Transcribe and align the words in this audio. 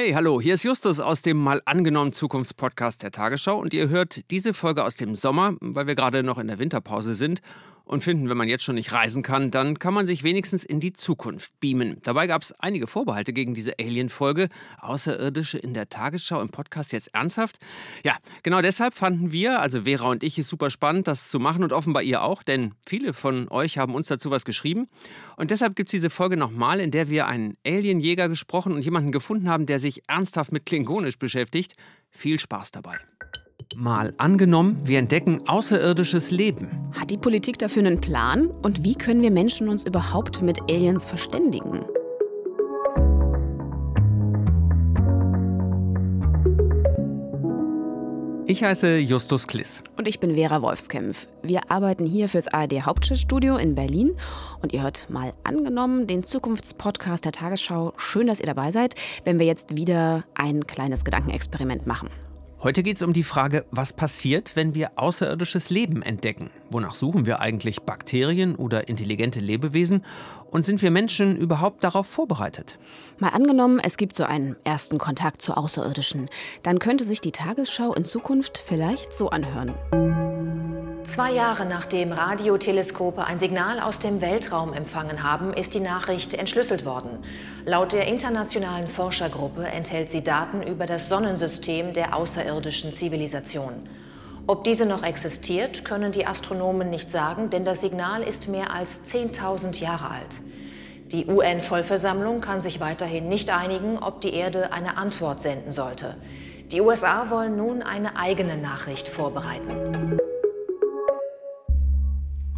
Hey, 0.00 0.12
hallo, 0.12 0.40
hier 0.40 0.54
ist 0.54 0.62
Justus 0.62 1.00
aus 1.00 1.22
dem 1.22 1.38
mal 1.38 1.60
angenommen 1.64 2.12
Zukunftspodcast 2.12 3.02
der 3.02 3.10
Tagesschau 3.10 3.58
und 3.58 3.74
ihr 3.74 3.88
hört 3.88 4.30
diese 4.30 4.54
Folge 4.54 4.84
aus 4.84 4.94
dem 4.94 5.16
Sommer, 5.16 5.56
weil 5.58 5.88
wir 5.88 5.96
gerade 5.96 6.22
noch 6.22 6.38
in 6.38 6.46
der 6.46 6.60
Winterpause 6.60 7.16
sind 7.16 7.42
und 7.88 8.02
finden, 8.02 8.28
wenn 8.28 8.36
man 8.36 8.48
jetzt 8.48 8.64
schon 8.64 8.74
nicht 8.74 8.92
reisen 8.92 9.22
kann, 9.22 9.50
dann 9.50 9.78
kann 9.78 9.94
man 9.94 10.06
sich 10.06 10.22
wenigstens 10.22 10.62
in 10.62 10.78
die 10.78 10.92
Zukunft 10.92 11.58
beamen. 11.58 12.00
Dabei 12.02 12.26
gab 12.26 12.42
es 12.42 12.52
einige 12.60 12.86
Vorbehalte 12.86 13.32
gegen 13.32 13.54
diese 13.54 13.78
Alien-Folge. 13.78 14.50
Außerirdische 14.80 15.58
in 15.58 15.72
der 15.72 15.88
Tagesschau 15.88 16.40
im 16.42 16.50
Podcast 16.50 16.92
jetzt 16.92 17.14
ernsthaft? 17.14 17.56
Ja, 18.04 18.14
genau 18.42 18.60
deshalb 18.60 18.94
fanden 18.94 19.32
wir, 19.32 19.60
also 19.60 19.84
Vera 19.84 20.08
und 20.10 20.22
ich, 20.22 20.38
es 20.38 20.48
super 20.48 20.70
spannend, 20.70 21.08
das 21.08 21.30
zu 21.30 21.40
machen 21.40 21.64
und 21.64 21.72
offenbar 21.72 22.02
ihr 22.02 22.22
auch, 22.22 22.42
denn 22.42 22.74
viele 22.86 23.14
von 23.14 23.48
euch 23.48 23.78
haben 23.78 23.94
uns 23.94 24.08
dazu 24.08 24.30
was 24.30 24.44
geschrieben. 24.44 24.88
Und 25.36 25.50
deshalb 25.50 25.74
gibt 25.74 25.88
es 25.88 25.92
diese 25.92 26.10
Folge 26.10 26.36
nochmal, 26.36 26.80
in 26.80 26.90
der 26.90 27.08
wir 27.08 27.26
einen 27.26 27.56
Alienjäger 27.66 28.28
gesprochen 28.28 28.74
und 28.74 28.84
jemanden 28.84 29.12
gefunden 29.12 29.48
haben, 29.48 29.64
der 29.64 29.78
sich 29.78 30.02
ernsthaft 30.08 30.52
mit 30.52 30.66
Klingonisch 30.66 31.18
beschäftigt. 31.18 31.72
Viel 32.10 32.38
Spaß 32.38 32.70
dabei. 32.70 32.98
Mal 33.80 34.12
angenommen, 34.16 34.80
wir 34.82 34.98
entdecken 34.98 35.42
außerirdisches 35.46 36.32
Leben. 36.32 36.68
Hat 36.98 37.12
die 37.12 37.16
Politik 37.16 37.60
dafür 37.60 37.86
einen 37.86 38.00
Plan? 38.00 38.48
Und 38.48 38.84
wie 38.84 38.96
können 38.96 39.22
wir 39.22 39.30
Menschen 39.30 39.68
uns 39.68 39.84
überhaupt 39.84 40.42
mit 40.42 40.60
Aliens 40.62 41.06
verständigen? 41.06 41.84
Ich 48.48 48.64
heiße 48.64 48.96
Justus 48.96 49.46
Kliss. 49.46 49.84
Und 49.96 50.08
ich 50.08 50.18
bin 50.18 50.34
Vera 50.34 50.60
Wolfskämpf. 50.60 51.28
Wir 51.44 51.70
arbeiten 51.70 52.04
hier 52.04 52.28
fürs 52.28 52.48
ARD 52.48 52.84
Hauptstadtstudio 52.84 53.58
in 53.58 53.76
Berlin. 53.76 54.16
Und 54.60 54.72
ihr 54.72 54.82
hört 54.82 55.08
mal 55.08 55.34
angenommen 55.44 56.08
den 56.08 56.24
Zukunftspodcast 56.24 57.24
der 57.24 57.32
Tagesschau. 57.32 57.92
Schön, 57.96 58.26
dass 58.26 58.40
ihr 58.40 58.46
dabei 58.46 58.72
seid, 58.72 58.96
wenn 59.22 59.38
wir 59.38 59.46
jetzt 59.46 59.76
wieder 59.76 60.24
ein 60.34 60.66
kleines 60.66 61.04
Gedankenexperiment 61.04 61.86
machen. 61.86 62.08
Heute 62.60 62.82
geht 62.82 62.96
es 62.96 63.04
um 63.04 63.12
die 63.12 63.22
Frage, 63.22 63.64
was 63.70 63.92
passiert, 63.92 64.56
wenn 64.56 64.74
wir 64.74 64.90
außerirdisches 64.96 65.70
Leben 65.70 66.02
entdecken? 66.02 66.50
Wonach 66.70 66.96
suchen 66.96 67.24
wir 67.24 67.40
eigentlich 67.40 67.82
Bakterien 67.82 68.56
oder 68.56 68.88
intelligente 68.88 69.38
Lebewesen? 69.38 70.04
Und 70.50 70.64
sind 70.64 70.82
wir 70.82 70.90
Menschen 70.90 71.36
überhaupt 71.36 71.84
darauf 71.84 72.08
vorbereitet? 72.08 72.76
Mal 73.20 73.28
angenommen, 73.28 73.78
es 73.78 73.96
gibt 73.96 74.16
so 74.16 74.24
einen 74.24 74.56
ersten 74.64 74.98
Kontakt 74.98 75.40
zu 75.40 75.56
Außerirdischen. 75.56 76.28
Dann 76.64 76.80
könnte 76.80 77.04
sich 77.04 77.20
die 77.20 77.30
Tagesschau 77.30 77.94
in 77.94 78.04
Zukunft 78.04 78.58
vielleicht 78.66 79.14
so 79.14 79.30
anhören. 79.30 79.72
Zwei 81.04 81.32
Jahre 81.32 81.66
nachdem 81.66 82.12
Radioteleskope 82.12 83.24
ein 83.24 83.38
Signal 83.38 83.80
aus 83.80 83.98
dem 83.98 84.20
Weltraum 84.20 84.72
empfangen 84.72 85.22
haben, 85.22 85.52
ist 85.52 85.74
die 85.74 85.80
Nachricht 85.80 86.34
entschlüsselt 86.34 86.84
worden. 86.84 87.24
Laut 87.64 87.92
der 87.92 88.06
internationalen 88.06 88.88
Forschergruppe 88.88 89.66
enthält 89.66 90.10
sie 90.10 90.22
Daten 90.22 90.62
über 90.62 90.86
das 90.86 91.08
Sonnensystem 91.08 91.92
der 91.92 92.14
außerirdischen 92.14 92.94
Zivilisation. 92.94 93.88
Ob 94.46 94.64
diese 94.64 94.86
noch 94.86 95.02
existiert, 95.02 95.84
können 95.84 96.12
die 96.12 96.26
Astronomen 96.26 96.90
nicht 96.90 97.10
sagen, 97.10 97.50
denn 97.50 97.64
das 97.64 97.80
Signal 97.80 98.22
ist 98.22 98.48
mehr 98.48 98.72
als 98.72 99.04
10.000 99.12 99.78
Jahre 99.80 100.10
alt. 100.10 100.40
Die 101.12 101.26
UN-Vollversammlung 101.26 102.40
kann 102.40 102.60
sich 102.60 102.80
weiterhin 102.80 103.28
nicht 103.28 103.50
einigen, 103.50 103.98
ob 103.98 104.20
die 104.20 104.34
Erde 104.34 104.72
eine 104.72 104.96
Antwort 104.96 105.42
senden 105.42 105.72
sollte. 105.72 106.16
Die 106.70 106.82
USA 106.82 107.30
wollen 107.30 107.56
nun 107.56 107.82
eine 107.82 108.16
eigene 108.16 108.58
Nachricht 108.58 109.08
vorbereiten. 109.08 110.18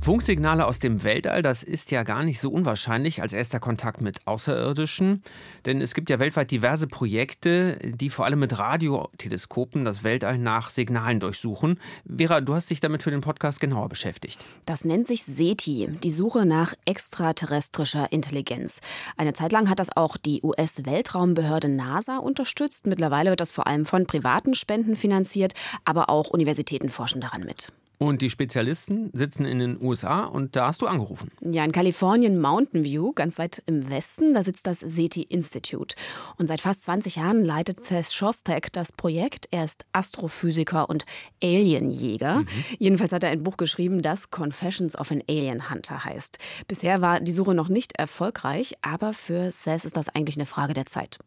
Funksignale 0.03 0.67
aus 0.67 0.79
dem 0.79 1.03
Weltall, 1.03 1.43
das 1.43 1.63
ist 1.63 1.91
ja 1.91 2.05
gar 2.05 2.23
nicht 2.23 2.41
so 2.41 2.51
unwahrscheinlich 2.51 3.21
als 3.21 3.35
erster 3.35 3.61
Kontakt 3.61 4.01
mit 4.01 4.27
Außerirdischen. 4.27 5.23
Denn 5.67 5.83
es 5.83 5.93
gibt 5.93 6.09
ja 6.09 6.19
weltweit 6.19 6.51
diverse 6.51 6.87
Projekte, 6.87 7.77
die 7.85 8.09
vor 8.09 8.25
allem 8.25 8.39
mit 8.39 8.59
Radioteleskopen 8.59 9.85
das 9.85 10.03
Weltall 10.03 10.39
nach 10.39 10.71
Signalen 10.71 11.21
durchsuchen. 11.21 11.79
Vera, 12.07 12.41
du 12.41 12.55
hast 12.55 12.71
dich 12.71 12.81
damit 12.81 13.03
für 13.03 13.11
den 13.11 13.21
Podcast 13.21 13.61
genauer 13.61 13.91
beschäftigt. 13.91 14.43
Das 14.65 14.87
nennt 14.87 15.07
sich 15.07 15.25
SETI, 15.25 15.91
die 16.03 16.13
Suche 16.13 16.47
nach 16.47 16.73
extraterrestrischer 16.87 18.11
Intelligenz. 18.11 18.81
Eine 19.19 19.35
Zeit 19.35 19.53
lang 19.53 19.69
hat 19.69 19.81
das 19.81 19.95
auch 19.95 20.17
die 20.17 20.41
US-Weltraumbehörde 20.43 21.69
NASA 21.69 22.17
unterstützt. 22.17 22.87
Mittlerweile 22.87 23.29
wird 23.29 23.41
das 23.41 23.53
vor 23.53 23.67
allem 23.67 23.85
von 23.85 24.07
privaten 24.07 24.55
Spenden 24.55 24.97
finanziert, 24.97 25.53
aber 25.85 26.09
auch 26.09 26.31
Universitäten 26.31 26.89
forschen 26.89 27.21
daran 27.21 27.45
mit. 27.45 27.71
Und 28.03 28.23
die 28.23 28.31
Spezialisten 28.31 29.11
sitzen 29.13 29.45
in 29.45 29.59
den 29.59 29.83
USA 29.83 30.25
und 30.25 30.57
da 30.57 30.69
hast 30.69 30.81
du 30.81 30.87
angerufen. 30.87 31.31
Ja, 31.43 31.63
in 31.67 31.71
Kalifornien, 31.71 32.41
Mountain 32.41 32.83
View, 32.83 33.13
ganz 33.13 33.39
weit 33.39 33.63
im 33.67 33.91
Westen, 33.91 34.33
da 34.33 34.43
sitzt 34.43 34.67
das 34.67 34.81
SETI 34.81 35.21
Institute. 35.25 35.95
Und 36.39 36.47
seit 36.47 36.63
fast 36.63 36.85
20 36.85 37.17
Jahren 37.17 37.45
leitet 37.45 37.85
Seth 37.85 38.11
Shostak 38.11 38.73
das 38.73 38.91
Projekt. 38.91 39.49
Er 39.51 39.67
ist 39.67 39.85
Astrophysiker 39.93 40.89
und 40.89 41.05
Alienjäger. 41.43 42.37
Mhm. 42.37 42.47
Jedenfalls 42.79 43.13
hat 43.13 43.23
er 43.23 43.29
ein 43.29 43.43
Buch 43.43 43.59
geschrieben, 43.59 44.01
das 44.01 44.31
Confessions 44.31 44.99
of 44.99 45.11
an 45.11 45.23
Alien 45.29 45.69
Hunter 45.71 46.03
heißt. 46.03 46.39
Bisher 46.69 47.03
war 47.03 47.21
die 47.21 47.33
Suche 47.33 47.53
noch 47.53 47.69
nicht 47.69 47.99
erfolgreich, 47.99 48.77
aber 48.81 49.13
für 49.13 49.53
Seth 49.53 49.85
ist 49.85 49.99
das 49.99 50.09
eigentlich 50.09 50.39
eine 50.39 50.47
Frage 50.47 50.73
der 50.73 50.87
Zeit. 50.87 51.19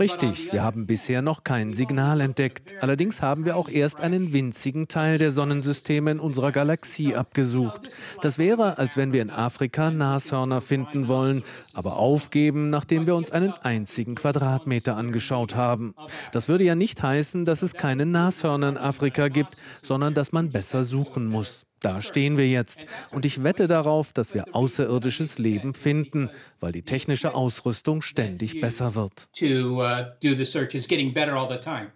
Richtig, 0.00 0.50
wir 0.50 0.62
haben 0.62 0.86
bisher 0.86 1.20
noch 1.20 1.44
kein 1.44 1.74
Signal 1.74 2.22
entdeckt. 2.22 2.72
Allerdings 2.80 3.20
haben 3.20 3.44
wir 3.44 3.54
auch 3.54 3.68
erst 3.68 4.00
einen 4.00 4.32
winzigen 4.32 4.88
Teil 4.88 5.18
der 5.18 5.30
Sonnensysteme 5.30 6.10
in 6.12 6.20
unserer 6.20 6.52
Galaxie 6.52 7.14
abgesucht. 7.14 7.90
Das 8.22 8.38
wäre, 8.38 8.78
als 8.78 8.96
wenn 8.96 9.12
wir 9.12 9.20
in 9.20 9.28
Afrika 9.28 9.90
Nashörner 9.90 10.62
finden 10.62 11.06
wollen, 11.06 11.44
aber 11.74 11.96
aufgeben, 11.98 12.70
nachdem 12.70 13.06
wir 13.06 13.14
uns 13.14 13.30
einen 13.30 13.52
einzigen 13.52 14.14
Quadratmeter 14.14 14.96
angeschaut 14.96 15.54
haben. 15.54 15.94
Das 16.32 16.48
würde 16.48 16.64
ja 16.64 16.74
nicht 16.74 17.02
heißen, 17.02 17.44
dass 17.44 17.60
es 17.60 17.74
keine 17.74 18.06
Nashörner 18.06 18.70
in 18.70 18.78
Afrika 18.78 19.28
gibt, 19.28 19.58
sondern 19.82 20.14
dass 20.14 20.32
man 20.32 20.50
besser 20.50 20.82
suchen 20.82 21.26
muss. 21.26 21.66
Da 21.80 22.02
stehen 22.02 22.36
wir 22.36 22.46
jetzt. 22.46 22.86
Und 23.10 23.24
ich 23.24 23.42
wette 23.42 23.66
darauf, 23.66 24.12
dass 24.12 24.34
wir 24.34 24.54
außerirdisches 24.54 25.38
Leben 25.38 25.74
finden, 25.74 26.30
weil 26.60 26.72
die 26.72 26.82
technische 26.82 27.34
Ausrüstung 27.34 28.02
ständig 28.02 28.60
besser 28.60 28.94
wird. 28.94 29.28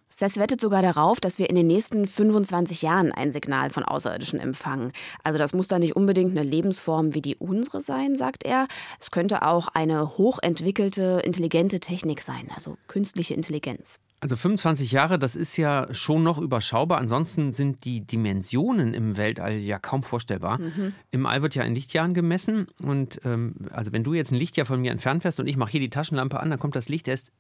Seth 0.09 0.37
wettet 0.37 0.61
sogar 0.61 0.81
darauf, 0.81 1.19
dass 1.19 1.39
wir 1.41 1.51
in 1.51 1.57
den 1.57 1.67
nächsten 1.67 2.07
25 2.07 2.83
Jahren 2.83 3.11
ein 3.11 3.33
Signal 3.33 3.71
von 3.71 3.83
Außerirdischen 3.83 4.39
empfangen. 4.39 4.93
Also 5.25 5.39
das 5.39 5.53
muss 5.53 5.67
da 5.67 5.79
nicht 5.81 5.97
unbedingt 5.97 6.31
eine 6.31 6.49
Lebensform 6.49 7.15
wie 7.15 7.23
die 7.23 7.35
unsere 7.35 7.81
sein, 7.81 8.17
sagt 8.17 8.45
er. 8.45 8.69
Es 9.01 9.11
könnte 9.11 9.43
auch 9.43 9.69
eine 9.69 10.17
hochentwickelte, 10.17 11.21
intelligente 11.25 11.81
Technik 11.81 12.23
sein, 12.23 12.49
also 12.55 12.79
künstliche 12.87 13.35
Intelligenz. 13.35 13.99
Also 14.25 14.37
25 14.37 14.91
Jahre, 14.91 15.19
das 15.19 15.37
ist 15.37 15.59
ja 15.59 15.87
schon 15.93 16.23
noch 16.23 16.39
überschaubar. 16.39 16.97
Ansonsten 16.97 17.53
sind 17.53 17.85
die 17.85 18.07
Dimensionen 18.07 18.95
im 18.95 19.19
Weltall 19.19 19.57
ja 19.57 19.79
kaum 19.79 20.03
vorstellbar. 20.03 20.59
Mhm. 20.59 20.95
Im 21.11 21.27
All 21.27 21.43
wird 21.43 21.55
ja 21.55 21.63
in 21.63 21.75
Lichtjahren 21.75 22.15
gemessen. 22.15 22.69
Und 22.83 23.21
ähm, 23.27 23.55
also 23.71 23.93
wenn 23.93 24.03
du 24.03 24.15
jetzt 24.15 24.33
ein 24.33 24.39
Lichtjahr 24.39 24.65
von 24.65 24.81
mir 24.81 24.93
entfernt 24.93 25.25
wärst 25.25 25.41
und 25.41 25.47
ich 25.47 25.59
mache 25.59 25.73
hier 25.73 25.81
die 25.81 25.91
Taschenlampe 25.91 26.41
an, 26.41 26.49
dann 26.49 26.59
kommt 26.59 26.75
das 26.75 26.89
Licht 26.89 27.07
erst 27.07 27.33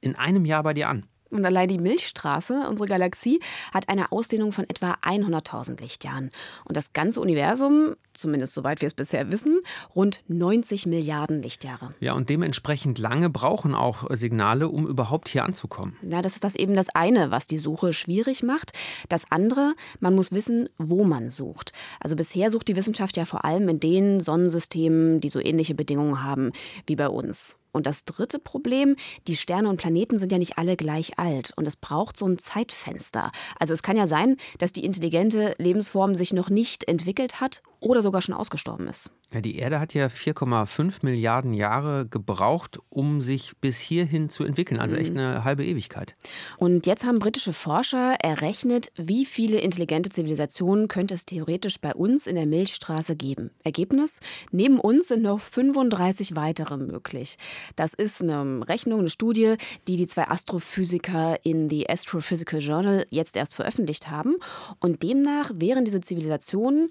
in 0.00 0.14
einem 0.14 0.44
Jahr 0.44 0.62
bei 0.62 0.74
dir 0.74 0.88
an. 0.88 1.06
Und 1.30 1.44
allein 1.44 1.68
die 1.68 1.78
Milchstraße, 1.78 2.66
unsere 2.68 2.88
Galaxie, 2.88 3.40
hat 3.72 3.88
eine 3.88 4.12
Ausdehnung 4.12 4.52
von 4.52 4.68
etwa 4.68 4.96
100.000 5.02 5.80
Lichtjahren. 5.80 6.30
Und 6.64 6.76
das 6.76 6.92
ganze 6.92 7.20
Universum, 7.20 7.96
zumindest 8.14 8.54
soweit 8.54 8.80
wir 8.80 8.86
es 8.86 8.94
bisher 8.94 9.30
wissen, 9.30 9.60
rund 9.94 10.22
90 10.28 10.86
Milliarden 10.86 11.42
Lichtjahre. 11.42 11.94
Ja, 12.00 12.14
und 12.14 12.30
dementsprechend 12.30 12.98
lange 12.98 13.30
brauchen 13.30 13.74
auch 13.74 14.04
Signale, 14.10 14.68
um 14.68 14.86
überhaupt 14.86 15.28
hier 15.28 15.44
anzukommen. 15.44 15.96
Ja, 16.02 16.22
das 16.22 16.34
ist 16.34 16.44
das 16.44 16.56
eben 16.56 16.74
das 16.74 16.88
eine, 16.94 17.30
was 17.30 17.46
die 17.46 17.58
Suche 17.58 17.92
schwierig 17.92 18.42
macht. 18.42 18.72
Das 19.08 19.30
andere, 19.30 19.74
man 20.00 20.14
muss 20.14 20.32
wissen, 20.32 20.68
wo 20.78 21.04
man 21.04 21.30
sucht. 21.30 21.72
Also 22.00 22.16
bisher 22.16 22.50
sucht 22.50 22.68
die 22.68 22.76
Wissenschaft 22.76 23.16
ja 23.16 23.24
vor 23.24 23.44
allem 23.44 23.68
in 23.68 23.80
den 23.80 24.20
Sonnensystemen, 24.20 25.20
die 25.20 25.28
so 25.28 25.40
ähnliche 25.40 25.74
Bedingungen 25.74 26.22
haben 26.22 26.52
wie 26.86 26.96
bei 26.96 27.08
uns. 27.08 27.58
Und 27.72 27.86
das 27.86 28.04
dritte 28.04 28.38
Problem, 28.38 28.96
die 29.26 29.36
Sterne 29.36 29.68
und 29.68 29.76
Planeten 29.76 30.18
sind 30.18 30.32
ja 30.32 30.38
nicht 30.38 30.58
alle 30.58 30.76
gleich 30.76 31.18
alt 31.18 31.52
und 31.56 31.66
es 31.66 31.76
braucht 31.76 32.16
so 32.16 32.26
ein 32.26 32.38
Zeitfenster. 32.38 33.30
Also 33.58 33.74
es 33.74 33.82
kann 33.82 33.96
ja 33.96 34.06
sein, 34.06 34.36
dass 34.58 34.72
die 34.72 34.84
intelligente 34.84 35.54
Lebensform 35.58 36.14
sich 36.14 36.32
noch 36.32 36.50
nicht 36.50 36.88
entwickelt 36.88 37.40
hat 37.40 37.62
oder 37.80 38.02
sogar 38.02 38.22
schon 38.22 38.34
ausgestorben 38.34 38.88
ist. 38.88 39.10
Ja, 39.30 39.42
die 39.42 39.56
Erde 39.56 39.78
hat 39.78 39.92
ja 39.92 40.06
4,5 40.06 41.00
Milliarden 41.02 41.52
Jahre 41.52 42.06
gebraucht, 42.06 42.78
um 42.88 43.20
sich 43.20 43.52
bis 43.60 43.78
hierhin 43.78 44.30
zu 44.30 44.42
entwickeln. 44.42 44.80
Also 44.80 44.96
echt 44.96 45.12
mhm. 45.12 45.18
eine 45.18 45.44
halbe 45.44 45.66
Ewigkeit. 45.66 46.16
Und 46.56 46.86
jetzt 46.86 47.04
haben 47.04 47.18
britische 47.18 47.52
Forscher 47.52 48.14
errechnet, 48.20 48.90
wie 48.96 49.26
viele 49.26 49.58
intelligente 49.58 50.08
Zivilisationen 50.08 50.88
könnte 50.88 51.12
es 51.12 51.26
theoretisch 51.26 51.78
bei 51.78 51.94
uns 51.94 52.26
in 52.26 52.36
der 52.36 52.46
Milchstraße 52.46 53.16
geben. 53.16 53.50
Ergebnis? 53.64 54.20
Neben 54.50 54.80
uns 54.80 55.08
sind 55.08 55.22
noch 55.22 55.40
35 55.40 56.34
weitere 56.34 56.78
möglich. 56.78 57.36
Das 57.76 57.92
ist 57.92 58.22
eine 58.22 58.66
Rechnung, 58.66 59.00
eine 59.00 59.10
Studie, 59.10 59.56
die 59.88 59.96
die 59.96 60.06
zwei 60.06 60.28
Astrophysiker 60.28 61.36
in 61.44 61.68
The 61.68 61.90
Astrophysical 61.90 62.60
Journal 62.60 63.06
jetzt 63.10 63.36
erst 63.36 63.54
veröffentlicht 63.54 64.08
haben. 64.08 64.36
Und 64.80 65.02
demnach 65.02 65.50
wären 65.54 65.84
diese 65.84 66.00
Zivilisationen 66.00 66.88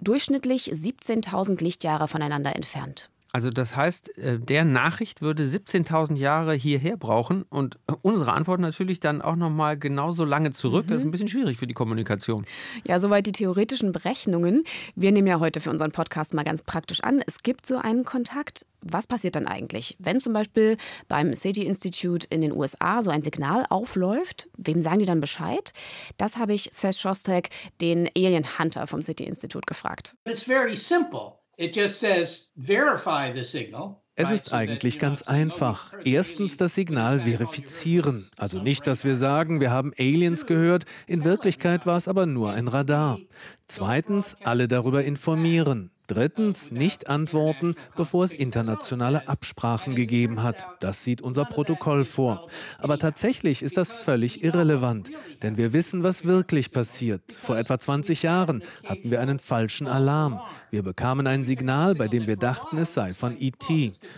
durchschnittlich 0.00 0.72
17.000 0.72 1.62
Lichtjahre 1.62 2.08
voneinander 2.08 2.54
entfernt. 2.56 3.10
Also 3.32 3.50
das 3.50 3.76
heißt, 3.76 4.16
äh, 4.18 4.38
der 4.38 4.64
Nachricht 4.64 5.22
würde 5.22 5.44
17.000 5.44 6.16
Jahre 6.16 6.54
hierher 6.54 6.96
brauchen 6.96 7.42
und 7.42 7.78
unsere 8.02 8.32
Antwort 8.32 8.60
natürlich 8.60 9.00
dann 9.00 9.22
auch 9.22 9.36
noch 9.36 9.50
mal 9.50 9.78
genauso 9.78 10.24
lange 10.24 10.52
zurück. 10.52 10.86
Mhm. 10.86 10.90
Das 10.90 10.98
ist 10.98 11.04
ein 11.04 11.10
bisschen 11.10 11.28
schwierig 11.28 11.58
für 11.58 11.66
die 11.66 11.74
Kommunikation. 11.74 12.44
Ja, 12.84 12.98
soweit 12.98 13.26
die 13.26 13.32
theoretischen 13.32 13.92
Berechnungen. 13.92 14.64
Wir 14.96 15.12
nehmen 15.12 15.28
ja 15.28 15.38
heute 15.38 15.60
für 15.60 15.70
unseren 15.70 15.92
Podcast 15.92 16.34
mal 16.34 16.44
ganz 16.44 16.62
praktisch 16.62 17.00
an, 17.02 17.22
es 17.26 17.42
gibt 17.42 17.66
so 17.66 17.78
einen 17.78 18.04
Kontakt. 18.04 18.66
Was 18.82 19.06
passiert 19.06 19.36
dann 19.36 19.46
eigentlich, 19.46 19.96
wenn 19.98 20.20
zum 20.20 20.32
Beispiel 20.32 20.78
beim 21.06 21.34
City 21.34 21.66
Institute 21.66 22.26
in 22.30 22.40
den 22.40 22.52
USA 22.52 23.02
so 23.02 23.10
ein 23.10 23.22
Signal 23.22 23.66
aufläuft? 23.68 24.48
Wem 24.56 24.80
sagen 24.80 25.00
die 25.00 25.04
dann 25.04 25.20
Bescheid? 25.20 25.72
Das 26.16 26.38
habe 26.38 26.54
ich 26.54 26.70
Seth 26.72 26.96
Shostak, 26.96 27.50
den 27.82 28.08
Alien 28.16 28.58
Hunter 28.58 28.86
vom 28.86 29.02
City 29.02 29.24
Institute, 29.24 29.66
gefragt. 29.66 30.14
It's 30.24 30.44
very 30.44 30.76
simple. 30.76 31.39
It 31.60 31.76
just 31.76 32.00
says 32.00 32.50
verify 32.56 33.30
the 33.36 33.44
signal. 33.44 34.00
Es 34.14 34.30
ist 34.30 34.54
eigentlich 34.54 34.98
ganz 34.98 35.22
einfach. 35.22 35.92
Erstens 36.04 36.56
das 36.56 36.74
Signal 36.74 37.20
verifizieren. 37.20 38.30
Also 38.38 38.62
nicht, 38.62 38.86
dass 38.86 39.04
wir 39.04 39.14
sagen, 39.14 39.60
wir 39.60 39.70
haben 39.70 39.92
Aliens 39.98 40.46
gehört, 40.46 40.84
in 41.06 41.22
Wirklichkeit 41.22 41.84
war 41.84 41.98
es 41.98 42.08
aber 42.08 42.24
nur 42.24 42.52
ein 42.52 42.66
Radar. 42.66 43.18
Zweitens 43.66 44.36
alle 44.42 44.68
darüber 44.68 45.04
informieren. 45.04 45.90
Drittens, 46.10 46.72
nicht 46.72 47.08
antworten, 47.08 47.76
bevor 47.96 48.24
es 48.24 48.32
internationale 48.32 49.28
Absprachen 49.28 49.94
gegeben 49.94 50.42
hat. 50.42 50.66
Das 50.80 51.04
sieht 51.04 51.22
unser 51.22 51.44
Protokoll 51.44 52.02
vor. 52.02 52.48
Aber 52.78 52.98
tatsächlich 52.98 53.62
ist 53.62 53.76
das 53.76 53.92
völlig 53.92 54.42
irrelevant, 54.42 55.12
denn 55.42 55.56
wir 55.56 55.72
wissen, 55.72 56.02
was 56.02 56.24
wirklich 56.24 56.72
passiert. 56.72 57.22
Vor 57.30 57.56
etwa 57.56 57.78
20 57.78 58.24
Jahren 58.24 58.64
hatten 58.84 59.12
wir 59.12 59.20
einen 59.20 59.38
falschen 59.38 59.86
Alarm. 59.86 60.40
Wir 60.72 60.82
bekamen 60.82 61.28
ein 61.28 61.44
Signal, 61.44 61.94
bei 61.94 62.08
dem 62.08 62.26
wir 62.26 62.36
dachten, 62.36 62.76
es 62.78 62.92
sei 62.92 63.14
von 63.14 63.36
ET. 63.40 63.68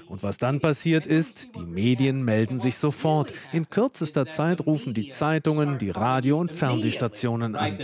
Und 0.09 0.23
was 0.23 0.39
dann 0.39 0.61
passiert 0.61 1.07
ist, 1.07 1.57
die 1.57 1.65
Medien 1.65 2.25
melden 2.25 2.59
sich 2.59 2.77
sofort. 2.77 3.35
In 3.53 3.69
kürzester 3.69 4.27
Zeit 4.27 4.65
rufen 4.65 4.95
die 4.95 5.11
Zeitungen, 5.11 5.77
die 5.77 5.91
Radio- 5.91 6.39
und 6.39 6.53
Fernsehstationen 6.53 7.55
an. 7.55 7.77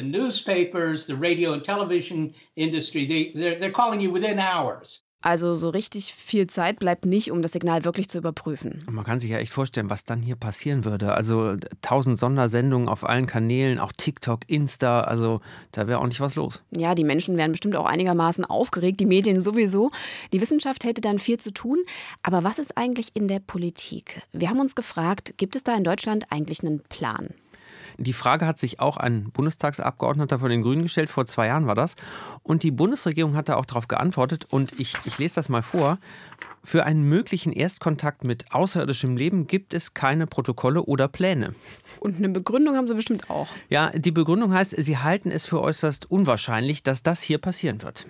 Also 5.21 5.57
so 5.57 5.71
richtig 5.71 6.15
viel 6.15 6.47
Zeit 6.47 6.79
bleibt 6.79 7.05
nicht, 7.05 7.33
um 7.33 7.43
das 7.43 7.51
Signal 7.51 7.85
wirklich 7.85 8.09
zu 8.09 8.19
überprüfen. 8.19 8.85
man 8.89 9.05
kann 9.05 9.19
sich 9.19 9.31
ja 9.31 9.39
echt 9.39 9.53
vorstellen, 9.53 9.91
was 9.91 10.05
dann 10.05 10.23
hier 10.23 10.37
passieren 10.37 10.85
würde. 10.85 11.13
Also 11.13 11.57
tausend 11.83 12.19
Sondersendungen 12.19 12.89
auf 12.89 13.03
allen 13.03 13.27
Kanälen, 13.27 13.81
auch 13.81 13.91
TikTok, 13.91 14.49
Insta, 14.49 15.01
also 15.01 15.41
da 15.73 15.89
wäre 15.89 15.99
auch 15.99 16.07
nicht 16.07 16.21
was 16.21 16.37
los. 16.37 16.63
Ja, 16.71 16.95
die 16.95 17.03
Menschen 17.03 17.37
wären 17.37 17.51
bestimmt 17.51 17.75
auch 17.75 17.87
einigermaßen 17.87 18.45
aufgeregt, 18.45 19.01
die 19.01 19.07
Medien 19.07 19.41
sowieso. 19.41 19.91
Die 20.33 20.41
Wissenschaft 20.41 20.85
hätte 20.85 21.01
dann 21.01 21.19
viel 21.19 21.39
zu 21.39 21.53
tun. 21.53 21.79
Aber 22.23 22.45
was 22.45 22.61
ist 22.61 22.79
eigentlich 22.79 23.17
in 23.17 23.27
der 23.27 23.41
Politik? 23.41 24.23
Wir 24.33 24.49
haben 24.51 24.61
uns 24.61 24.77
gefragt, 24.77 25.35
gibt 25.37 25.57
es 25.57 25.65
da 25.65 25.75
in 25.75 25.83
Deutschland 25.83 26.27
eigentlich 26.31 26.63
einen 26.63 26.81
Plan? 26.85 27.31
Die 27.97 28.13
Frage 28.13 28.47
hat 28.47 28.59
sich 28.59 28.81
auch 28.81 28.97
ein 28.97 29.31
Bundestagsabgeordneter 29.31 30.39
von 30.39 30.51
den 30.51 30.63
Grünen 30.63 30.83
gestellt, 30.83 31.11
vor 31.11 31.27
zwei 31.27 31.47
Jahren 31.47 31.67
war 31.67 31.75
das. 31.75 31.97
Und 32.43 32.63
die 32.63 32.71
Bundesregierung 32.71 33.37
hat 33.37 33.49
da 33.49 33.57
auch 33.57 33.67
darauf 33.67 33.89
geantwortet. 33.89 34.47
Und 34.51 34.79
ich, 34.79 34.95
ich 35.05 35.19
lese 35.19 35.37
das 35.37 35.49
mal 35.49 35.63
vor. 35.63 35.99
Für 36.65 36.85
einen 36.85 37.03
möglichen 37.03 37.53
Erstkontakt 37.53 38.25
mit 38.25 38.53
außerirdischem 38.53 39.17
Leben 39.17 39.47
gibt 39.47 39.73
es 39.73 39.95
keine 39.95 40.27
Protokolle 40.27 40.83
oder 40.83 41.09
Pläne. 41.09 41.55
Und 42.01 42.17
eine 42.17 42.29
Begründung 42.29 42.77
haben 42.77 42.89
Sie 42.89 42.95
bestimmt 42.95 43.31
auch. 43.31 43.49
Ja, 43.71 43.91
die 43.91 44.11
Begründung 44.11 44.53
heißt, 44.53 44.75
Sie 44.77 44.99
halten 44.99 45.31
es 45.31 45.47
für 45.47 45.61
äußerst 45.61 46.11
unwahrscheinlich, 46.11 46.83
dass 46.83 47.03
das 47.03 47.23
hier 47.23 47.39
passieren 47.39 47.83
wird 47.83 48.07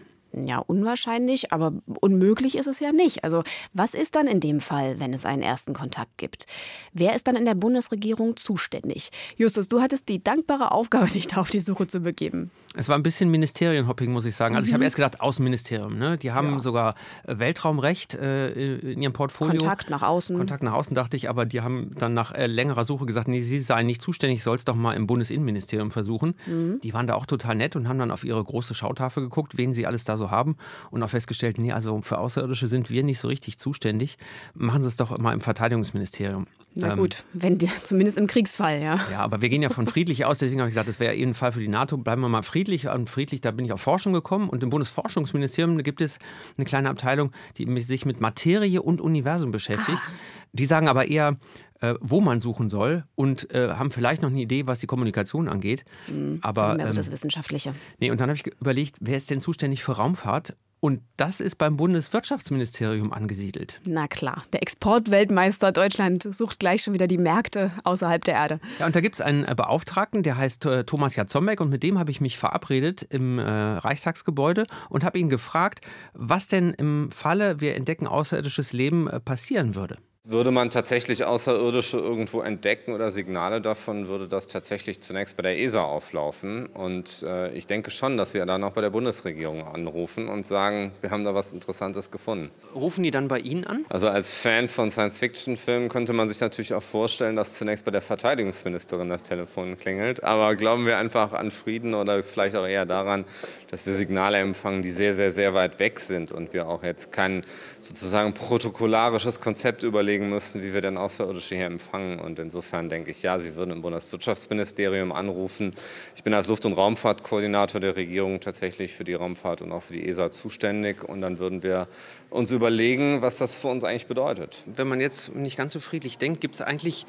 ja, 0.46 0.58
unwahrscheinlich, 0.58 1.52
aber 1.52 1.72
unmöglich 2.00 2.56
ist 2.56 2.66
es 2.66 2.80
ja 2.80 2.92
nicht. 2.92 3.24
Also 3.24 3.42
was 3.72 3.94
ist 3.94 4.14
dann 4.14 4.26
in 4.26 4.40
dem 4.40 4.60
Fall, 4.60 5.00
wenn 5.00 5.12
es 5.12 5.24
einen 5.24 5.42
ersten 5.42 5.74
Kontakt 5.74 6.16
gibt? 6.18 6.46
Wer 6.92 7.14
ist 7.14 7.26
dann 7.26 7.36
in 7.36 7.44
der 7.44 7.54
Bundesregierung 7.54 8.36
zuständig? 8.36 9.10
Justus, 9.36 9.68
du 9.68 9.80
hattest 9.80 10.08
die 10.08 10.22
dankbare 10.22 10.72
Aufgabe, 10.72 11.06
dich 11.12 11.26
da 11.26 11.40
auf 11.40 11.50
die 11.50 11.60
Suche 11.60 11.86
zu 11.86 12.00
begeben. 12.00 12.50
Es 12.74 12.88
war 12.88 12.96
ein 12.96 13.02
bisschen 13.02 13.30
Ministerienhopping, 13.30 14.12
muss 14.12 14.26
ich 14.26 14.36
sagen. 14.36 14.56
Also 14.56 14.68
ich 14.68 14.72
habe 14.72 14.80
mhm. 14.80 14.84
erst 14.84 14.96
gedacht, 14.96 15.20
Außenministerium. 15.20 15.98
Ne? 15.98 16.18
Die 16.18 16.32
haben 16.32 16.54
ja. 16.54 16.60
sogar 16.60 16.94
äh, 17.24 17.38
Weltraumrecht 17.38 18.14
äh, 18.14 18.76
in 18.78 19.02
ihrem 19.02 19.12
Portfolio. 19.12 19.58
Kontakt 19.58 19.90
nach 19.90 20.02
außen. 20.02 20.36
Kontakt 20.36 20.62
nach 20.62 20.74
außen, 20.74 20.94
dachte 20.94 21.16
ich, 21.16 21.28
aber 21.28 21.46
die 21.46 21.60
haben 21.60 21.90
dann 21.98 22.14
nach 22.14 22.32
äh, 22.32 22.46
längerer 22.46 22.84
Suche 22.84 23.06
gesagt, 23.06 23.28
nee, 23.28 23.40
sie 23.40 23.60
seien 23.60 23.86
nicht 23.86 24.02
zuständig, 24.02 24.42
soll 24.42 24.56
es 24.56 24.64
doch 24.64 24.74
mal 24.74 24.94
im 24.94 25.06
Bundesinnenministerium 25.06 25.90
versuchen. 25.90 26.34
Mhm. 26.46 26.80
Die 26.82 26.94
waren 26.94 27.06
da 27.06 27.14
auch 27.14 27.26
total 27.26 27.54
nett 27.54 27.76
und 27.76 27.88
haben 27.88 27.98
dann 27.98 28.10
auf 28.10 28.24
ihre 28.24 28.42
große 28.42 28.74
Schautafel 28.74 29.22
geguckt, 29.22 29.56
wen 29.56 29.74
sie 29.74 29.86
alles 29.86 30.04
da 30.04 30.16
so 30.16 30.27
haben 30.30 30.56
und 30.90 31.02
auch 31.02 31.10
festgestellt, 31.10 31.58
nee, 31.58 31.72
also 31.72 32.00
für 32.02 32.18
Außerirdische 32.18 32.66
sind 32.66 32.90
wir 32.90 33.02
nicht 33.02 33.18
so 33.18 33.28
richtig 33.28 33.58
zuständig. 33.58 34.18
Machen 34.54 34.82
Sie 34.82 34.88
es 34.88 34.96
doch 34.96 35.16
mal 35.18 35.32
im 35.32 35.40
Verteidigungsministerium. 35.40 36.46
Na 36.74 36.92
ähm, 36.92 36.98
gut, 36.98 37.24
wenn 37.32 37.58
die, 37.58 37.68
zumindest 37.82 38.18
im 38.18 38.26
Kriegsfall, 38.26 38.80
ja. 38.80 39.00
Ja, 39.10 39.20
aber 39.20 39.42
wir 39.42 39.48
gehen 39.48 39.62
ja 39.62 39.70
von 39.70 39.86
friedlich 39.86 40.24
aus, 40.24 40.38
deswegen 40.38 40.60
habe 40.60 40.68
ich 40.68 40.74
gesagt, 40.74 40.88
das 40.88 41.00
wäre 41.00 41.14
eh 41.14 41.22
ein 41.22 41.34
Fall 41.34 41.52
für 41.52 41.60
die 41.60 41.68
NATO. 41.68 41.96
Bleiben 41.96 42.22
wir 42.22 42.28
mal 42.28 42.42
friedlich. 42.42 42.88
Und 42.88 43.10
friedlich, 43.10 43.40
da 43.40 43.50
bin 43.50 43.64
ich 43.64 43.72
auf 43.72 43.80
Forschung 43.80 44.12
gekommen. 44.12 44.48
Und 44.48 44.62
im 44.62 44.70
Bundesforschungsministerium 44.70 45.82
gibt 45.82 46.00
es 46.00 46.18
eine 46.56 46.64
kleine 46.64 46.90
Abteilung, 46.90 47.32
die 47.56 47.80
sich 47.82 48.04
mit 48.04 48.20
Materie 48.20 48.80
und 48.80 49.00
Universum 49.00 49.50
beschäftigt. 49.50 50.02
Ah. 50.04 50.10
Die 50.52 50.66
sagen 50.66 50.88
aber 50.88 51.08
eher, 51.08 51.36
äh, 51.80 51.94
wo 52.00 52.20
man 52.20 52.40
suchen 52.40 52.68
soll 52.68 53.04
und 53.14 53.52
äh, 53.54 53.70
haben 53.70 53.90
vielleicht 53.90 54.22
noch 54.22 54.30
eine 54.30 54.40
Idee, 54.40 54.66
was 54.66 54.80
die 54.80 54.86
Kommunikation 54.86 55.48
angeht. 55.48 55.84
Mhm, 56.08 56.38
aber 56.42 56.64
also 56.64 56.76
mehr 56.76 56.88
so 56.88 56.94
das 56.94 57.06
ähm, 57.08 57.12
Wissenschaftliche. 57.12 57.74
Nee, 57.98 58.10
und 58.10 58.20
dann 58.20 58.30
habe 58.30 58.36
ich 58.36 58.46
überlegt, 58.60 58.96
wer 59.00 59.16
ist 59.16 59.30
denn 59.30 59.40
zuständig 59.40 59.82
für 59.82 59.92
Raumfahrt? 59.92 60.56
Und 60.80 61.02
das 61.16 61.40
ist 61.40 61.56
beim 61.56 61.76
Bundeswirtschaftsministerium 61.76 63.12
angesiedelt. 63.12 63.80
Na 63.84 64.06
klar, 64.06 64.42
der 64.52 64.62
Exportweltmeister 64.62 65.72
Deutschland 65.72 66.28
sucht 66.32 66.60
gleich 66.60 66.82
schon 66.82 66.94
wieder 66.94 67.08
die 67.08 67.18
Märkte 67.18 67.72
außerhalb 67.82 68.22
der 68.22 68.34
Erde. 68.34 68.60
Ja, 68.78 68.86
und 68.86 68.94
da 68.94 69.00
gibt 69.00 69.16
es 69.16 69.20
einen 69.20 69.44
äh, 69.44 69.54
Beauftragten, 69.56 70.22
der 70.22 70.36
heißt 70.36 70.66
äh, 70.66 70.84
Thomas 70.84 71.16
Jatzombeck 71.16 71.60
und 71.60 71.70
mit 71.70 71.82
dem 71.82 71.98
habe 71.98 72.12
ich 72.12 72.20
mich 72.20 72.38
verabredet 72.38 73.02
im 73.10 73.40
äh, 73.40 73.42
Reichstagsgebäude 73.42 74.66
und 74.88 75.02
habe 75.02 75.18
ihn 75.18 75.28
gefragt, 75.28 75.80
was 76.12 76.46
denn 76.46 76.74
im 76.74 77.10
Falle, 77.10 77.60
wir 77.60 77.74
entdecken 77.74 78.06
außerirdisches 78.06 78.72
Leben, 78.72 79.08
äh, 79.08 79.18
passieren 79.18 79.74
würde. 79.74 79.98
Würde 80.30 80.50
man 80.50 80.68
tatsächlich 80.68 81.24
Außerirdische 81.24 81.96
irgendwo 81.96 82.42
entdecken 82.42 82.92
oder 82.92 83.10
Signale 83.10 83.62
davon, 83.62 84.08
würde 84.08 84.28
das 84.28 84.46
tatsächlich 84.46 85.00
zunächst 85.00 85.38
bei 85.38 85.42
der 85.42 85.58
ESA 85.58 85.82
auflaufen. 85.82 86.66
Und 86.66 87.24
äh, 87.26 87.50
ich 87.54 87.66
denke 87.66 87.90
schon, 87.90 88.18
dass 88.18 88.34
wir 88.34 88.44
dann 88.44 88.62
auch 88.62 88.72
bei 88.72 88.82
der 88.82 88.90
Bundesregierung 88.90 89.66
anrufen 89.66 90.28
und 90.28 90.44
sagen, 90.44 90.92
wir 91.00 91.10
haben 91.10 91.24
da 91.24 91.34
was 91.34 91.54
Interessantes 91.54 92.10
gefunden. 92.10 92.50
Rufen 92.74 93.04
die 93.04 93.10
dann 93.10 93.26
bei 93.26 93.38
Ihnen 93.38 93.64
an? 93.64 93.86
Also 93.88 94.10
als 94.10 94.34
Fan 94.34 94.68
von 94.68 94.90
Science-Fiction-Filmen 94.90 95.88
könnte 95.88 96.12
man 96.12 96.28
sich 96.28 96.40
natürlich 96.40 96.74
auch 96.74 96.82
vorstellen, 96.82 97.34
dass 97.34 97.54
zunächst 97.54 97.86
bei 97.86 97.90
der 97.90 98.02
Verteidigungsministerin 98.02 99.08
das 99.08 99.22
Telefon 99.22 99.78
klingelt. 99.78 100.22
Aber 100.24 100.56
glauben 100.56 100.84
wir 100.84 100.98
einfach 100.98 101.32
an 101.32 101.50
Frieden 101.50 101.94
oder 101.94 102.22
vielleicht 102.22 102.54
auch 102.54 102.66
eher 102.66 102.84
daran, 102.84 103.24
dass 103.70 103.86
wir 103.86 103.94
Signale 103.94 104.36
empfangen, 104.36 104.82
die 104.82 104.90
sehr, 104.90 105.14
sehr, 105.14 105.32
sehr 105.32 105.54
weit 105.54 105.78
weg 105.78 106.00
sind 106.00 106.32
und 106.32 106.52
wir 106.52 106.68
auch 106.68 106.82
jetzt 106.82 107.12
kein 107.12 107.40
sozusagen 107.80 108.34
protokollarisches 108.34 109.40
Konzept 109.40 109.84
überlegen, 109.84 110.17
überlegen 110.18 110.28
müssten, 110.30 110.62
wie 110.62 110.74
wir 110.74 110.80
denn 110.80 110.98
Außerirdische 110.98 111.54
hier 111.54 111.66
empfangen. 111.66 112.18
Und 112.18 112.38
insofern 112.38 112.88
denke 112.88 113.10
ich, 113.10 113.22
ja, 113.22 113.38
Sie 113.38 113.54
würden 113.54 113.70
im 113.70 113.82
Bundeswirtschaftsministerium 113.82 115.12
anrufen. 115.12 115.72
Ich 116.16 116.24
bin 116.24 116.34
als 116.34 116.48
Luft- 116.48 116.64
und 116.64 116.72
Raumfahrtkoordinator 116.72 117.80
der 117.80 117.96
Regierung 117.96 118.40
tatsächlich 118.40 118.94
für 118.94 119.04
die 119.04 119.14
Raumfahrt 119.14 119.62
und 119.62 119.72
auch 119.72 119.82
für 119.82 119.94
die 119.94 120.08
ESA 120.08 120.30
zuständig. 120.30 121.04
Und 121.04 121.20
dann 121.20 121.38
würden 121.38 121.62
wir 121.62 121.86
uns 122.30 122.50
überlegen, 122.50 123.22
was 123.22 123.36
das 123.36 123.54
für 123.54 123.68
uns 123.68 123.84
eigentlich 123.84 124.06
bedeutet. 124.06 124.64
Wenn 124.66 124.88
man 124.88 125.00
jetzt 125.00 125.34
nicht 125.34 125.56
ganz 125.56 125.72
so 125.72 125.80
friedlich 125.80 126.18
denkt, 126.18 126.40
gibt 126.40 126.56
es 126.56 126.62
eigentlich 126.62 127.06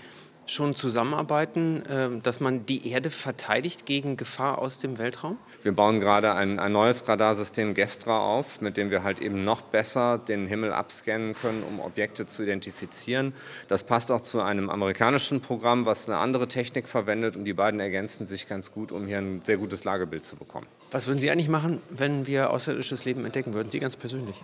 schon 0.51 0.75
zusammenarbeiten, 0.75 1.83
ähm, 1.89 2.23
dass 2.23 2.39
man 2.39 2.65
die 2.65 2.87
Erde 2.89 3.09
verteidigt 3.09 3.85
gegen 3.85 4.17
Gefahr 4.17 4.57
aus 4.59 4.79
dem 4.79 4.97
Weltraum? 4.97 5.37
Wir 5.61 5.71
bauen 5.71 5.99
gerade 5.99 6.33
ein, 6.33 6.59
ein 6.59 6.71
neues 6.71 7.07
Radarsystem 7.07 7.73
Gestra 7.73 8.19
auf, 8.19 8.61
mit 8.61 8.77
dem 8.77 8.91
wir 8.91 9.03
halt 9.03 9.19
eben 9.19 9.43
noch 9.43 9.61
besser 9.61 10.17
den 10.17 10.47
Himmel 10.47 10.71
abscannen 10.73 11.35
können, 11.35 11.63
um 11.63 11.79
Objekte 11.79 12.25
zu 12.25 12.43
identifizieren. 12.43 13.33
Das 13.67 13.83
passt 13.83 14.11
auch 14.11 14.21
zu 14.21 14.41
einem 14.41 14.69
amerikanischen 14.69 15.41
Programm, 15.41 15.85
was 15.85 16.09
eine 16.09 16.17
andere 16.17 16.47
Technik 16.47 16.87
verwendet 16.87 17.35
und 17.35 17.45
die 17.45 17.53
beiden 17.53 17.79
ergänzen 17.79 18.27
sich 18.27 18.47
ganz 18.47 18.71
gut, 18.71 18.91
um 18.91 19.07
hier 19.07 19.17
ein 19.19 19.41
sehr 19.43 19.57
gutes 19.57 19.83
Lagebild 19.83 20.23
zu 20.23 20.35
bekommen. 20.35 20.67
Was 20.91 21.07
würden 21.07 21.19
Sie 21.19 21.29
eigentlich 21.29 21.49
machen, 21.49 21.81
wenn 21.89 22.25
wir 22.25 22.49
außerirdisches 22.49 23.05
Leben 23.05 23.25
entdecken 23.25 23.53
würden? 23.53 23.69
Sie 23.69 23.79
ganz 23.79 23.95
persönlich? 23.95 24.41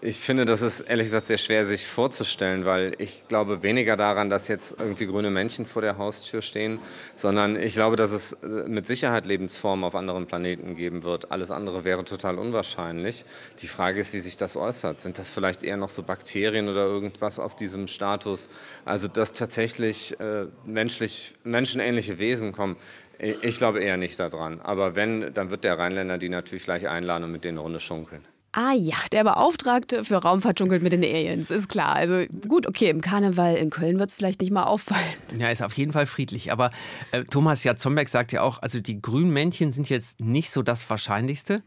Ich 0.00 0.18
finde, 0.18 0.44
das 0.44 0.62
ist 0.62 0.80
ehrlich 0.80 1.06
gesagt 1.06 1.26
sehr 1.26 1.38
schwer 1.38 1.64
sich 1.64 1.86
vorzustellen, 1.86 2.64
weil 2.64 2.94
ich 2.98 3.26
glaube 3.28 3.62
weniger 3.62 3.96
daran, 3.96 4.30
dass 4.30 4.48
jetzt 4.48 4.76
irgendwie 4.78 5.06
grüne 5.06 5.30
Männchen 5.30 5.66
vor 5.66 5.82
der 5.82 5.98
Haustür 5.98 6.42
stehen, 6.42 6.78
sondern 7.16 7.60
ich 7.60 7.74
glaube, 7.74 7.96
dass 7.96 8.12
es 8.12 8.34
äh, 8.34 8.46
mit 8.46 8.86
Sicherheit 8.86 9.26
Lebensformen 9.26 9.84
auf 9.84 9.94
anderen 9.94 10.26
Planeten 10.26 10.74
geben 10.74 11.02
wird. 11.02 11.30
Alles 11.30 11.50
andere 11.50 11.84
wäre 11.84 12.04
total 12.04 12.38
unwahrscheinlich. 12.38 13.24
Die 13.60 13.66
Frage 13.66 14.00
ist, 14.00 14.12
wie 14.12 14.20
sich 14.20 14.36
das 14.36 14.56
äußert. 14.56 15.00
Sind 15.00 15.18
das 15.18 15.30
vielleicht 15.30 15.62
eher 15.62 15.76
noch 15.76 15.88
so 15.90 16.02
Bakterien 16.02 16.68
oder 16.68 16.86
irgendwas 16.86 17.38
auf 17.38 17.56
diesem 17.56 17.88
Status? 17.88 18.48
Also, 18.84 19.08
dass 19.08 19.32
tatsächlich 19.32 20.18
äh, 20.20 20.46
menschlich, 20.64 21.34
menschenähnliche 21.44 22.18
Wesen 22.18 22.52
kommen. 22.52 22.76
Ich 23.18 23.58
glaube 23.58 23.80
eher 23.80 23.96
nicht 23.96 24.18
daran. 24.18 24.60
Aber 24.60 24.96
wenn, 24.96 25.32
dann 25.32 25.50
wird 25.50 25.64
der 25.64 25.78
Rheinländer 25.78 26.18
die 26.18 26.28
natürlich 26.28 26.64
gleich 26.64 26.88
einladen 26.88 27.24
und 27.24 27.32
mit 27.32 27.44
denen 27.44 27.58
eine 27.58 27.64
Runde 27.64 27.80
schunkeln. 27.80 28.22
Ah 28.56 28.72
ja, 28.72 28.94
der 29.10 29.24
Beauftragte 29.24 30.04
für 30.04 30.14
Raumfahrt 30.14 30.60
schunkelt 30.60 30.80
mit 30.80 30.92
den 30.92 31.02
Aliens, 31.02 31.50
ist 31.50 31.68
klar. 31.68 31.96
Also 31.96 32.24
gut, 32.46 32.68
okay, 32.68 32.88
im 32.88 33.00
Karneval 33.00 33.56
in 33.56 33.68
Köln 33.70 33.98
wird 33.98 34.10
es 34.10 34.14
vielleicht 34.14 34.40
nicht 34.40 34.52
mal 34.52 34.62
auffallen. 34.62 35.02
Ja, 35.36 35.48
ist 35.48 35.60
auf 35.60 35.72
jeden 35.72 35.90
Fall 35.90 36.06
friedlich. 36.06 36.52
Aber 36.52 36.70
äh, 37.10 37.24
Thomas 37.24 37.64
Jatzombeck 37.64 38.08
sagt 38.08 38.30
ja 38.30 38.42
auch, 38.42 38.62
also 38.62 38.78
die 38.78 39.02
grünen 39.02 39.32
Männchen 39.32 39.72
sind 39.72 39.90
jetzt 39.90 40.20
nicht 40.20 40.52
so 40.52 40.62
das 40.62 40.88
Wahrscheinlichste. 40.88 41.64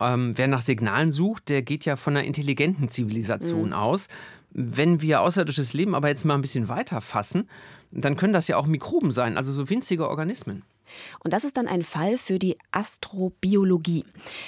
Ähm, 0.00 0.36
wer 0.36 0.48
nach 0.48 0.60
Signalen 0.60 1.12
sucht, 1.12 1.48
der 1.48 1.62
geht 1.62 1.86
ja 1.86 1.96
von 1.96 2.14
einer 2.14 2.26
intelligenten 2.26 2.90
Zivilisation 2.90 3.68
mhm. 3.68 3.72
aus. 3.72 4.08
Wenn 4.50 5.00
wir 5.00 5.22
außerirdisches 5.22 5.72
Leben 5.72 5.94
aber 5.94 6.08
jetzt 6.08 6.26
mal 6.26 6.34
ein 6.34 6.42
bisschen 6.42 6.68
weiter 6.68 7.00
fassen, 7.00 7.48
dann 7.90 8.18
können 8.18 8.34
das 8.34 8.48
ja 8.48 8.58
auch 8.58 8.66
Mikroben 8.66 9.12
sein, 9.12 9.38
also 9.38 9.50
so 9.50 9.70
winzige 9.70 10.06
Organismen. 10.06 10.62
Und 11.20 11.32
das 11.32 11.44
ist 11.44 11.56
dann 11.56 11.68
ein 11.68 11.82
Fall 11.82 12.18
für 12.18 12.38
die 12.38 12.56
Astrobiologie. 12.70 14.04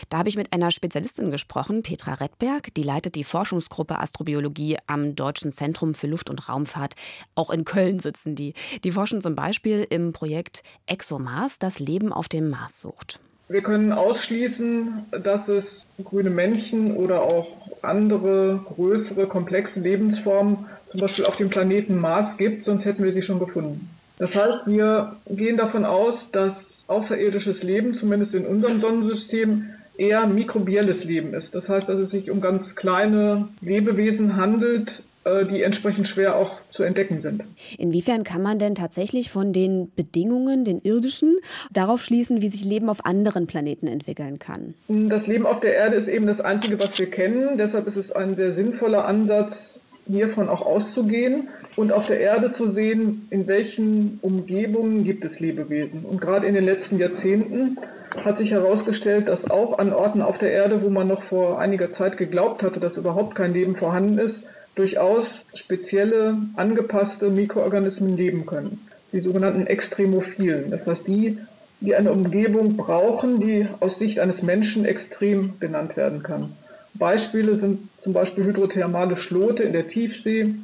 Da 0.09 0.19
habe 0.19 0.29
ich 0.29 0.37
mit 0.37 0.53
einer 0.53 0.71
Spezialistin 0.71 1.31
gesprochen, 1.31 1.83
Petra 1.83 2.15
Redberg, 2.15 2.75
die 2.75 2.83
leitet 2.83 3.15
die 3.15 3.25
Forschungsgruppe 3.25 3.99
Astrobiologie 3.99 4.79
am 4.87 5.15
Deutschen 5.15 5.53
Zentrum 5.53 5.95
für 5.95 6.07
Luft- 6.07 6.31
und 6.31 6.49
Raumfahrt. 6.49 6.95
Auch 7.35 7.51
in 7.51 7.65
Köln 7.65 7.99
sitzen 7.99 8.35
die. 8.35 8.55
Die 8.85 8.93
forschen 8.93 9.21
zum 9.21 9.35
Beispiel 9.35 9.87
im 9.89 10.13
Projekt 10.13 10.63
ExoMars, 10.87 11.59
das 11.59 11.79
Leben 11.79 12.13
auf 12.13 12.29
dem 12.29 12.51
Mars 12.51 12.81
sucht. 12.81 13.21
Wir 13.51 13.63
können 13.63 13.93
ausschließen, 13.93 15.07
dass 15.11 15.49
es 15.49 15.85
grüne 16.05 16.31
Männchen 16.31 16.97
oder 16.97 17.23
auch 17.23 17.49
andere 17.83 18.61
größere, 18.65 19.27
komplexe 19.27 19.81
Lebensformen 19.81 20.67
zum 20.89 21.01
Beispiel 21.01 21.25
auf 21.25 21.37
dem 21.37 21.51
Planeten 21.51 21.99
Mars 21.99 22.37
gibt, 22.37 22.65
sonst 22.65 22.85
hätten 22.85 23.03
wir 23.03 23.13
sie 23.13 23.23
schon 23.23 23.41
gefunden. 23.41 23.91
Das 24.21 24.37
heißt, 24.37 24.67
wir 24.67 25.17
gehen 25.31 25.57
davon 25.57 25.87
aus, 25.87 26.31
dass 26.31 26.85
außerirdisches 26.89 27.63
Leben, 27.63 27.95
zumindest 27.95 28.35
in 28.35 28.45
unserem 28.45 28.79
Sonnensystem, 28.79 29.71
eher 29.97 30.27
mikrobielles 30.27 31.05
Leben 31.05 31.33
ist. 31.33 31.55
Das 31.55 31.71
heißt, 31.71 31.89
dass 31.89 31.99
es 31.99 32.11
sich 32.11 32.31
um 32.31 32.43
ganz 32.43 32.77
kleine 32.77 33.49
Lebewesen 33.63 34.37
handelt, 34.37 35.03
äh, 35.25 35.45
die 35.45 35.63
entsprechend 35.63 36.09
schwer 36.09 36.37
auch 36.37 36.59
zu 36.71 36.83
entdecken 36.83 37.21
sind. 37.21 37.45
Inwiefern 37.77 38.25
kann 38.25 38.43
man 38.43 38.59
denn 38.59 38.75
tatsächlich 38.75 39.31
von 39.31 39.53
den 39.53 39.93
Bedingungen, 39.95 40.65
den 40.65 40.81
irdischen, 40.81 41.37
darauf 41.71 42.03
schließen, 42.03 42.41
wie 42.41 42.49
sich 42.49 42.65
Leben 42.65 42.89
auf 42.89 43.05
anderen 43.05 43.47
Planeten 43.47 43.87
entwickeln 43.87 44.39
kann? 44.39 44.75
Das 44.89 45.27
Leben 45.27 45.47
auf 45.47 45.61
der 45.61 45.75
Erde 45.75 45.97
ist 45.97 46.09
eben 46.09 46.27
das 46.27 46.41
Einzige, 46.41 46.79
was 46.79 46.99
wir 46.99 47.11
kennen. 47.11 47.59
Deshalb 47.59 47.87
ist 47.87 47.97
es 47.97 48.13
ein 48.13 48.37
sehr 48.37 48.53
sinnvoller 48.53 49.07
Ansatz, 49.07 49.70
hiervon 50.07 50.49
auch 50.49 50.65
auszugehen 50.65 51.49
und 51.77 51.93
auf 51.93 52.07
der 52.07 52.21
Erde 52.21 52.53
zu 52.53 52.71
sehen, 52.71 53.27
in 53.31 53.47
welchen 53.47 54.19
Umgebungen 54.23 55.05
gibt 55.05 55.25
es 55.25 55.41
Lebewesen. 55.41 56.05
Und 56.05 56.21
gerade 56.21 56.47
in 56.47 56.55
den 56.55 56.65
letzten 56.65 56.99
Jahrzehnten 56.99 57.79
hat 58.17 58.39
sich 58.39 58.51
herausgestellt, 58.51 59.29
dass 59.29 59.51
auch 59.51 59.79
an 59.79 59.93
Orten 59.93 60.23
auf 60.23 60.39
der 60.39 60.51
Erde, 60.51 60.83
wo 60.83 60.89
man 60.89 61.07
noch 61.07 61.23
vor 61.23 61.61
einiger 61.61 61.91
Zeit 61.91 62.17
geglaubt 62.17 62.63
hatte, 62.63 62.81
dass 62.81 62.97
überhaupt 62.97 63.35
kein 63.35 63.53
Leben 63.53 63.77
vorhanden 63.77 64.19
ist, 64.19 64.43
durchaus 64.75 65.45
spezielle, 65.55 66.37
angepasste 66.57 67.29
Mikroorganismen 67.29 68.17
leben 68.17 68.47
können. 68.47 68.81
Die 69.13 69.21
sogenannten 69.21 69.67
Extremophilen. 69.67 70.71
Das 70.71 70.87
heißt, 70.87 71.07
die, 71.07 71.39
die 71.81 71.95
eine 71.95 72.13
Umgebung 72.13 72.77
brauchen, 72.77 73.41
die 73.41 73.67
aus 73.81 73.99
Sicht 73.99 74.21
eines 74.21 74.43
Menschen 74.43 74.85
extrem 74.85 75.59
genannt 75.61 75.97
werden 75.97 76.23
kann. 76.23 76.53
Beispiele 76.95 77.57
sind 77.57 77.89
zum 77.99 78.13
Beispiel 78.13 78.45
hydrothermale 78.45 79.17
Schlote 79.17 79.63
in 79.63 79.73
der 79.73 79.89
Tiefsee 79.89 80.55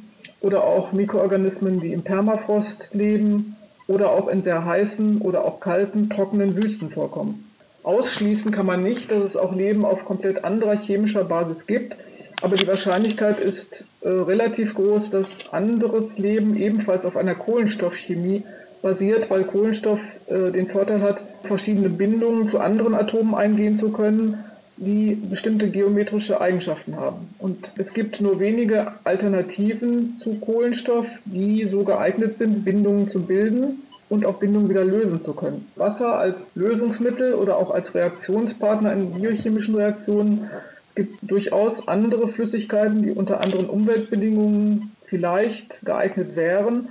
oder 0.41 0.63
auch 0.63 0.91
Mikroorganismen, 0.91 1.79
die 1.79 1.93
im 1.93 2.03
Permafrost 2.03 2.89
leben 2.93 3.55
oder 3.87 4.11
auch 4.11 4.27
in 4.27 4.43
sehr 4.43 4.65
heißen 4.65 5.21
oder 5.21 5.45
auch 5.45 5.59
kalten, 5.59 6.09
trockenen 6.09 6.55
Wüsten 6.55 6.91
vorkommen. 6.91 7.45
Ausschließen 7.83 8.51
kann 8.51 8.65
man 8.65 8.83
nicht, 8.83 9.11
dass 9.11 9.23
es 9.23 9.37
auch 9.37 9.55
Leben 9.55 9.85
auf 9.85 10.03
komplett 10.03 10.43
anderer 10.43 10.75
chemischer 10.75 11.23
Basis 11.23 11.65
gibt, 11.67 11.95
aber 12.41 12.55
die 12.55 12.67
Wahrscheinlichkeit 12.67 13.39
ist 13.39 13.85
äh, 14.01 14.09
relativ 14.09 14.75
groß, 14.75 15.09
dass 15.09 15.27
anderes 15.51 16.17
Leben 16.17 16.55
ebenfalls 16.57 17.05
auf 17.05 17.15
einer 17.15 17.33
Kohlenstoffchemie 17.33 18.43
basiert, 18.81 19.31
weil 19.31 19.45
Kohlenstoff 19.45 20.01
äh, 20.27 20.51
den 20.51 20.67
Vorteil 20.67 21.01
hat, 21.01 21.19
verschiedene 21.43 21.89
Bindungen 21.89 22.47
zu 22.47 22.59
anderen 22.59 22.93
Atomen 22.93 23.33
eingehen 23.33 23.79
zu 23.79 23.91
können 23.91 24.43
die 24.77 25.15
bestimmte 25.15 25.69
geometrische 25.69 26.39
Eigenschaften 26.39 26.95
haben. 26.95 27.29
Und 27.39 27.71
es 27.77 27.93
gibt 27.93 28.21
nur 28.21 28.39
wenige 28.39 28.93
Alternativen 29.03 30.15
zu 30.15 30.35
Kohlenstoff, 30.35 31.07
die 31.25 31.65
so 31.65 31.83
geeignet 31.83 32.37
sind, 32.37 32.63
Bindungen 32.63 33.09
zu 33.09 33.23
bilden 33.23 33.83
und 34.09 34.25
auch 34.25 34.35
Bindungen 34.35 34.69
wieder 34.69 34.85
lösen 34.85 35.21
zu 35.23 35.33
können. 35.33 35.67
Wasser 35.75 36.17
als 36.17 36.47
Lösungsmittel 36.55 37.33
oder 37.33 37.57
auch 37.57 37.71
als 37.71 37.93
Reaktionspartner 37.93 38.93
in 38.93 39.13
biochemischen 39.13 39.75
Reaktionen. 39.75 40.49
Es 40.89 40.95
gibt 40.95 41.17
durchaus 41.23 41.87
andere 41.87 42.27
Flüssigkeiten, 42.27 43.01
die 43.01 43.11
unter 43.11 43.41
anderen 43.41 43.67
Umweltbedingungen 43.67 44.91
vielleicht 45.05 45.83
geeignet 45.85 46.35
wären. 46.35 46.89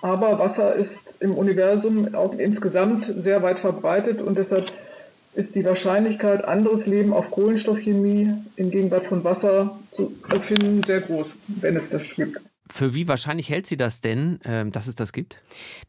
Aber 0.00 0.38
Wasser 0.38 0.74
ist 0.74 1.14
im 1.20 1.34
Universum 1.34 2.14
auch 2.14 2.36
insgesamt 2.38 3.12
sehr 3.18 3.42
weit 3.42 3.58
verbreitet 3.58 4.20
und 4.20 4.38
deshalb 4.38 4.70
ist 5.34 5.54
die 5.54 5.64
Wahrscheinlichkeit, 5.64 6.44
anderes 6.44 6.86
Leben 6.86 7.12
auf 7.12 7.30
Kohlenstoffchemie 7.30 8.32
in 8.56 8.70
Gegenwart 8.70 9.04
von 9.04 9.24
Wasser 9.24 9.78
zu 9.92 10.12
erfinden, 10.30 10.82
sehr 10.84 11.00
groß, 11.00 11.26
wenn 11.46 11.76
es 11.76 11.90
das 11.90 12.02
gibt. 12.14 12.40
Für 12.70 12.94
wie 12.94 13.08
wahrscheinlich 13.08 13.48
hält 13.48 13.66
sie 13.66 13.76
das 13.76 14.00
denn, 14.00 14.40
ähm, 14.44 14.72
dass 14.72 14.86
es 14.86 14.94
das 14.94 15.12
gibt? 15.12 15.36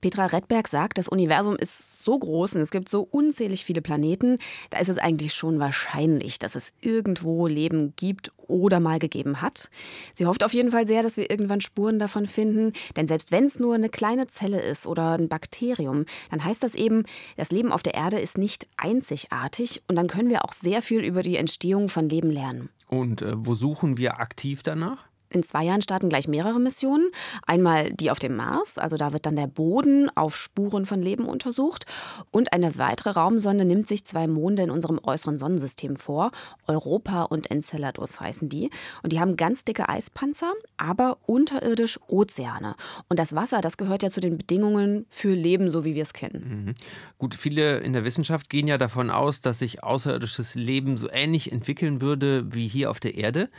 Petra 0.01 0.27
Redberg 0.27 0.67
sagt, 0.67 0.97
das 0.97 1.09
Universum 1.09 1.55
ist 1.55 2.03
so 2.03 2.17
groß 2.17 2.55
und 2.55 2.61
es 2.61 2.71
gibt 2.71 2.89
so 2.89 3.01
unzählig 3.01 3.65
viele 3.65 3.81
Planeten, 3.81 4.37
da 4.69 4.79
ist 4.79 4.89
es 4.89 4.97
eigentlich 4.97 5.33
schon 5.33 5.59
wahrscheinlich, 5.59 6.39
dass 6.39 6.55
es 6.55 6.73
irgendwo 6.81 7.47
Leben 7.47 7.93
gibt 7.95 8.31
oder 8.47 8.79
mal 8.79 8.99
gegeben 8.99 9.41
hat. 9.41 9.69
Sie 10.15 10.25
hofft 10.25 10.43
auf 10.43 10.53
jeden 10.53 10.71
Fall 10.71 10.87
sehr, 10.87 11.03
dass 11.03 11.17
wir 11.17 11.29
irgendwann 11.29 11.61
Spuren 11.61 11.99
davon 11.99 12.25
finden, 12.25 12.73
denn 12.95 13.07
selbst 13.07 13.31
wenn 13.31 13.45
es 13.45 13.59
nur 13.59 13.75
eine 13.75 13.89
kleine 13.89 14.27
Zelle 14.27 14.61
ist 14.61 14.87
oder 14.87 15.17
ein 15.17 15.29
Bakterium, 15.29 16.05
dann 16.31 16.43
heißt 16.43 16.63
das 16.63 16.75
eben, 16.75 17.03
das 17.37 17.51
Leben 17.51 17.71
auf 17.71 17.83
der 17.83 17.93
Erde 17.93 18.19
ist 18.19 18.37
nicht 18.37 18.67
einzigartig 18.77 19.83
und 19.87 19.95
dann 19.95 20.07
können 20.07 20.29
wir 20.29 20.45
auch 20.45 20.53
sehr 20.53 20.81
viel 20.81 21.01
über 21.01 21.21
die 21.21 21.37
Entstehung 21.37 21.89
von 21.89 22.09
Leben 22.09 22.31
lernen. 22.31 22.69
Und 22.87 23.21
äh, 23.21 23.33
wo 23.35 23.53
suchen 23.53 23.97
wir 23.97 24.19
aktiv 24.19 24.63
danach? 24.63 25.08
In 25.29 25.43
zwei 25.43 25.63
Jahren 25.63 25.81
starten 25.81 26.09
gleich 26.09 26.27
mehrere 26.27 26.59
Missionen. 26.59 27.09
Einmal 27.45 27.93
die 27.93 28.11
auf 28.11 28.19
dem 28.19 28.35
Mars, 28.35 28.77
also 28.77 28.97
da 28.97 29.13
wird 29.13 29.25
dann 29.25 29.35
der 29.35 29.47
Boden 29.47 30.09
auf 30.15 30.35
Spuren 30.35 30.85
von 30.85 31.01
Leben 31.01 31.25
untersucht. 31.25 31.85
Und 32.31 32.53
eine 32.53 32.77
weitere 32.77 33.11
Raumsonde 33.11 33.65
nimmt 33.65 33.87
sich 33.87 34.05
zwei 34.05 34.27
Monde 34.27 34.63
in 34.63 34.71
unserem 34.71 34.99
äußeren 35.01 35.37
Sonnensystem 35.37 35.95
vor. 35.95 36.31
Europa 36.67 37.23
und 37.23 37.51
Enceladus 37.51 38.19
heißen 38.19 38.49
die. 38.49 38.69
Und 39.03 39.13
die 39.13 39.19
haben 39.19 39.37
ganz 39.37 39.63
dicke 39.63 39.87
Eispanzer, 39.87 40.53
aber 40.77 41.17
unterirdisch 41.25 41.99
Ozeane. 42.07 42.75
Und 43.07 43.19
das 43.19 43.35
Wasser, 43.35 43.61
das 43.61 43.77
gehört 43.77 44.03
ja 44.03 44.09
zu 44.09 44.21
den 44.21 44.37
Bedingungen 44.37 45.05
für 45.09 45.33
Leben, 45.33 45.69
so 45.71 45.85
wie 45.85 45.95
wir 45.95 46.03
es 46.03 46.13
kennen. 46.13 46.65
Mhm. 46.65 46.73
Gut, 47.17 47.35
viele 47.35 47.77
in 47.79 47.93
der 47.93 48.03
Wissenschaft 48.03 48.49
gehen 48.49 48.67
ja 48.67 48.77
davon 48.77 49.09
aus, 49.09 49.41
dass 49.41 49.59
sich 49.59 49.83
außerirdisches 49.83 50.55
Leben 50.55 50.97
so 50.97 51.09
ähnlich 51.11 51.51
entwickeln 51.51 52.01
würde 52.01 52.53
wie 52.53 52.67
hier 52.67 52.89
auf 52.89 52.99
der 52.99 53.15
Erde. 53.15 53.49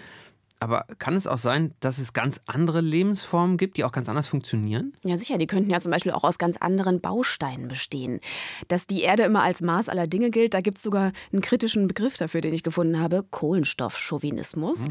Aber 0.60 0.84
kann 0.98 1.14
es 1.14 1.26
auch 1.26 1.38
sein, 1.38 1.74
dass 1.80 1.98
es 1.98 2.12
ganz 2.12 2.42
andere 2.44 2.82
Lebensformen 2.82 3.56
gibt, 3.56 3.78
die 3.78 3.84
auch 3.84 3.92
ganz 3.92 4.10
anders 4.10 4.28
funktionieren? 4.28 4.92
Ja, 5.02 5.16
sicher. 5.16 5.38
Die 5.38 5.46
könnten 5.46 5.70
ja 5.70 5.80
zum 5.80 5.90
Beispiel 5.90 6.12
auch 6.12 6.22
aus 6.22 6.36
ganz 6.36 6.58
anderen 6.58 7.00
Bausteinen 7.00 7.66
bestehen. 7.66 8.20
Dass 8.68 8.86
die 8.86 9.00
Erde 9.00 9.22
immer 9.22 9.42
als 9.42 9.62
Maß 9.62 9.88
aller 9.88 10.06
Dinge 10.06 10.30
gilt, 10.30 10.52
da 10.52 10.60
gibt 10.60 10.76
es 10.76 10.84
sogar 10.84 11.12
einen 11.32 11.40
kritischen 11.40 11.88
Begriff 11.88 12.18
dafür, 12.18 12.42
den 12.42 12.52
ich 12.52 12.62
gefunden 12.62 13.00
habe: 13.00 13.24
Kohlenstoffchauvinismus. 13.30 14.80
Hm. 14.80 14.88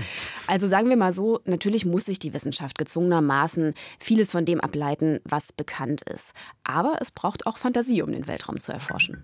Also 0.48 0.68
sagen 0.68 0.90
wir 0.90 0.98
mal 0.98 1.14
so: 1.14 1.40
Natürlich 1.46 1.86
muss 1.86 2.06
sich 2.06 2.18
die 2.18 2.34
Wissenschaft 2.34 2.80
gezwungenermaßen 2.80 3.76
vieles 4.00 4.32
von 4.32 4.46
dem 4.46 4.62
ableiten, 4.62 5.20
was 5.24 5.54
bekannt 5.54 6.02
ist. 6.02 6.34
Aber 6.64 6.98
es 7.00 7.12
braucht 7.12 7.46
auch 7.46 7.58
Fantasie, 7.58 8.02
um 8.02 8.12
den 8.12 8.26
Weltraum 8.26 8.60
zu 8.60 8.72
erforschen. 8.72 9.24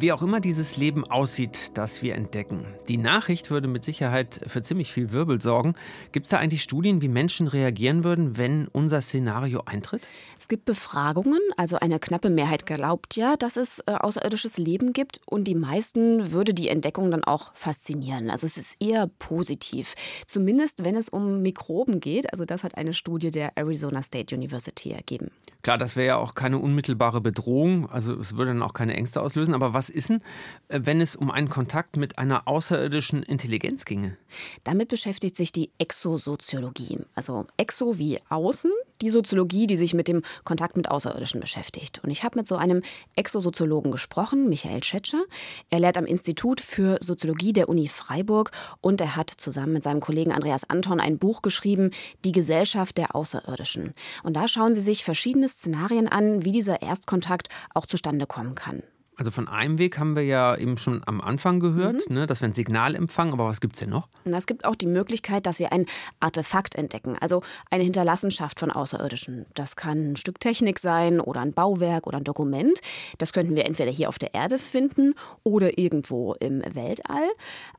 Wie 0.00 0.12
auch 0.12 0.22
immer 0.22 0.38
dieses 0.38 0.76
Leben 0.76 1.04
aussieht, 1.04 1.72
das 1.74 2.02
wir 2.02 2.14
entdecken. 2.14 2.64
Die 2.86 2.98
Nachricht 2.98 3.50
würde 3.50 3.66
mit 3.66 3.84
Sicherheit 3.84 4.40
für 4.46 4.62
ziemlich 4.62 4.92
viel 4.92 5.10
Wirbel 5.10 5.40
sorgen. 5.40 5.74
Gibt 6.12 6.26
es 6.26 6.30
da 6.30 6.38
eigentlich 6.38 6.62
Studien, 6.62 7.02
wie 7.02 7.08
Menschen 7.08 7.48
reagieren 7.48 8.04
würden, 8.04 8.36
wenn 8.36 8.68
unser 8.68 9.00
Szenario 9.00 9.62
eintritt? 9.66 10.06
Es 10.38 10.46
gibt 10.46 10.66
Befragungen, 10.66 11.40
also 11.56 11.80
eine 11.80 11.98
knappe 11.98 12.30
Mehrheit 12.30 12.64
glaubt 12.64 13.16
ja, 13.16 13.34
dass 13.36 13.56
es 13.56 13.80
äh, 13.80 13.94
außerirdisches 13.94 14.56
Leben 14.56 14.92
gibt 14.92 15.20
und 15.26 15.48
die 15.48 15.56
meisten 15.56 16.30
würde 16.30 16.54
die 16.54 16.68
Entdeckung 16.68 17.10
dann 17.10 17.24
auch 17.24 17.52
faszinieren. 17.54 18.30
Also 18.30 18.46
es 18.46 18.56
ist 18.56 18.76
eher 18.78 19.08
positiv, 19.18 19.96
zumindest 20.26 20.84
wenn 20.84 20.94
es 20.94 21.08
um 21.08 21.42
Mikroben 21.42 21.98
geht. 21.98 22.32
Also 22.32 22.44
das 22.44 22.62
hat 22.62 22.76
eine 22.76 22.94
Studie 22.94 23.32
der 23.32 23.58
Arizona 23.58 24.00
State 24.02 24.32
University 24.32 24.92
ergeben. 24.92 25.32
Klar, 25.62 25.76
das 25.76 25.96
wäre 25.96 26.06
ja 26.06 26.16
auch 26.16 26.34
keine 26.34 26.58
unmittelbare 26.58 27.20
Bedrohung, 27.20 27.90
also 27.90 28.14
es 28.14 28.36
würde 28.36 28.52
dann 28.52 28.62
auch 28.62 28.74
keine 28.74 28.94
Ängste 28.94 29.20
auslösen, 29.20 29.54
aber 29.54 29.74
was 29.74 29.87
was 29.88 29.94
ist 29.94 30.10
denn, 30.10 30.20
äh, 30.68 30.80
wenn 30.82 31.00
es 31.00 31.16
um 31.16 31.30
einen 31.30 31.48
Kontakt 31.48 31.96
mit 31.96 32.18
einer 32.18 32.46
außerirdischen 32.46 33.22
Intelligenz 33.22 33.84
ginge? 33.84 34.18
Damit 34.64 34.88
beschäftigt 34.88 35.34
sich 35.34 35.50
die 35.50 35.70
Exosoziologie. 35.78 37.00
Also 37.14 37.46
Exo 37.56 37.98
wie 37.98 38.18
außen, 38.28 38.70
die 39.00 39.10
Soziologie, 39.10 39.66
die 39.66 39.76
sich 39.76 39.94
mit 39.94 40.08
dem 40.08 40.22
Kontakt 40.44 40.76
mit 40.76 40.90
Außerirdischen 40.90 41.40
beschäftigt. 41.40 42.00
Und 42.04 42.10
ich 42.10 42.22
habe 42.22 42.38
mit 42.38 42.46
so 42.46 42.56
einem 42.56 42.82
Exosoziologen 43.16 43.90
gesprochen, 43.90 44.48
Michael 44.48 44.80
Tschetscher. 44.80 45.22
Er 45.70 45.80
lehrt 45.80 45.96
am 45.96 46.04
Institut 46.04 46.60
für 46.60 46.98
Soziologie 47.00 47.52
der 47.52 47.68
Uni 47.68 47.88
Freiburg 47.88 48.50
und 48.80 49.00
er 49.00 49.16
hat 49.16 49.30
zusammen 49.30 49.72
mit 49.72 49.82
seinem 49.82 50.00
Kollegen 50.00 50.32
Andreas 50.32 50.68
Anton 50.68 51.00
ein 51.00 51.18
Buch 51.18 51.40
geschrieben, 51.42 51.90
Die 52.24 52.32
Gesellschaft 52.32 52.98
der 52.98 53.14
Außerirdischen. 53.14 53.94
Und 54.22 54.34
da 54.34 54.48
schauen 54.48 54.74
sie 54.74 54.82
sich 54.82 55.04
verschiedene 55.04 55.48
Szenarien 55.48 56.08
an, 56.08 56.44
wie 56.44 56.52
dieser 56.52 56.82
Erstkontakt 56.82 57.48
auch 57.72 57.86
zustande 57.86 58.26
kommen 58.26 58.54
kann. 58.54 58.82
Also 59.18 59.32
von 59.32 59.48
einem 59.48 59.78
Weg 59.78 59.98
haben 59.98 60.14
wir 60.14 60.22
ja 60.22 60.56
eben 60.56 60.78
schon 60.78 61.02
am 61.04 61.20
Anfang 61.20 61.58
gehört, 61.58 62.08
mhm. 62.08 62.14
ne, 62.14 62.26
dass 62.28 62.40
wir 62.40 62.48
ein 62.48 62.54
Signal 62.54 62.94
empfangen, 62.94 63.32
aber 63.32 63.46
was 63.46 63.60
gibt 63.60 63.74
es 63.74 63.80
denn 63.80 63.90
noch? 63.90 64.08
es 64.24 64.46
gibt 64.46 64.64
auch 64.64 64.76
die 64.76 64.86
Möglichkeit, 64.86 65.44
dass 65.46 65.58
wir 65.58 65.72
ein 65.72 65.86
Artefakt 66.20 66.76
entdecken, 66.76 67.16
also 67.20 67.42
eine 67.70 67.82
Hinterlassenschaft 67.82 68.60
von 68.60 68.70
Außerirdischen. 68.70 69.46
Das 69.54 69.74
kann 69.74 70.12
ein 70.12 70.16
Stück 70.16 70.38
Technik 70.38 70.78
sein 70.78 71.20
oder 71.20 71.40
ein 71.40 71.52
Bauwerk 71.52 72.06
oder 72.06 72.18
ein 72.18 72.24
Dokument. 72.24 72.80
Das 73.18 73.32
könnten 73.32 73.56
wir 73.56 73.66
entweder 73.66 73.90
hier 73.90 74.08
auf 74.08 74.20
der 74.20 74.34
Erde 74.34 74.56
finden 74.56 75.14
oder 75.42 75.76
irgendwo 75.78 76.34
im 76.34 76.62
Weltall. 76.74 77.28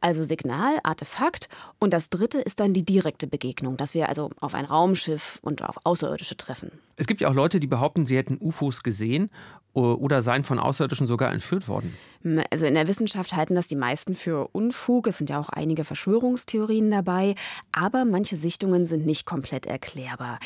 Also 0.01 0.25
Signal, 0.25 0.79
Artefakt. 0.83 1.47
Und 1.79 1.93
das 1.93 2.09
dritte 2.09 2.39
ist 2.39 2.59
dann 2.59 2.73
die 2.73 2.83
direkte 2.83 3.27
Begegnung, 3.27 3.77
dass 3.77 3.93
wir 3.93 4.09
also 4.09 4.29
auf 4.41 4.53
ein 4.55 4.65
Raumschiff 4.65 5.39
und 5.41 5.63
auf 5.63 5.77
Außerirdische 5.85 6.35
treffen. 6.35 6.71
Es 6.99 7.07
gibt 7.07 7.21
ja 7.21 7.29
auch 7.29 7.33
Leute, 7.33 7.61
die 7.61 7.67
behaupten, 7.67 8.05
sie 8.05 8.17
hätten 8.17 8.37
UFOs 8.41 8.83
gesehen 8.83 9.29
oder 9.73 10.21
seien 10.21 10.43
von 10.43 10.59
Außerirdischen 10.59 11.07
sogar 11.07 11.31
entführt 11.31 11.67
worden? 11.69 11.95
Also 12.51 12.65
in 12.65 12.73
der 12.73 12.87
Wissenschaft 12.87 13.33
halten 13.35 13.55
das 13.55 13.67
die 13.67 13.75
meisten 13.75 14.15
für 14.15 14.49
Unfug. 14.51 15.07
Es 15.07 15.17
sind 15.17 15.29
ja 15.29 15.39
auch 15.39 15.49
einige 15.49 15.85
Verschwörungstheorien 15.85 16.91
dabei. 16.91 17.35
Aber 17.71 18.03
manche 18.03 18.35
Sichtungen 18.35 18.85
sind 18.85 19.05
nicht 19.05 19.25
komplett 19.25 19.65
erklärbar. 19.65 20.39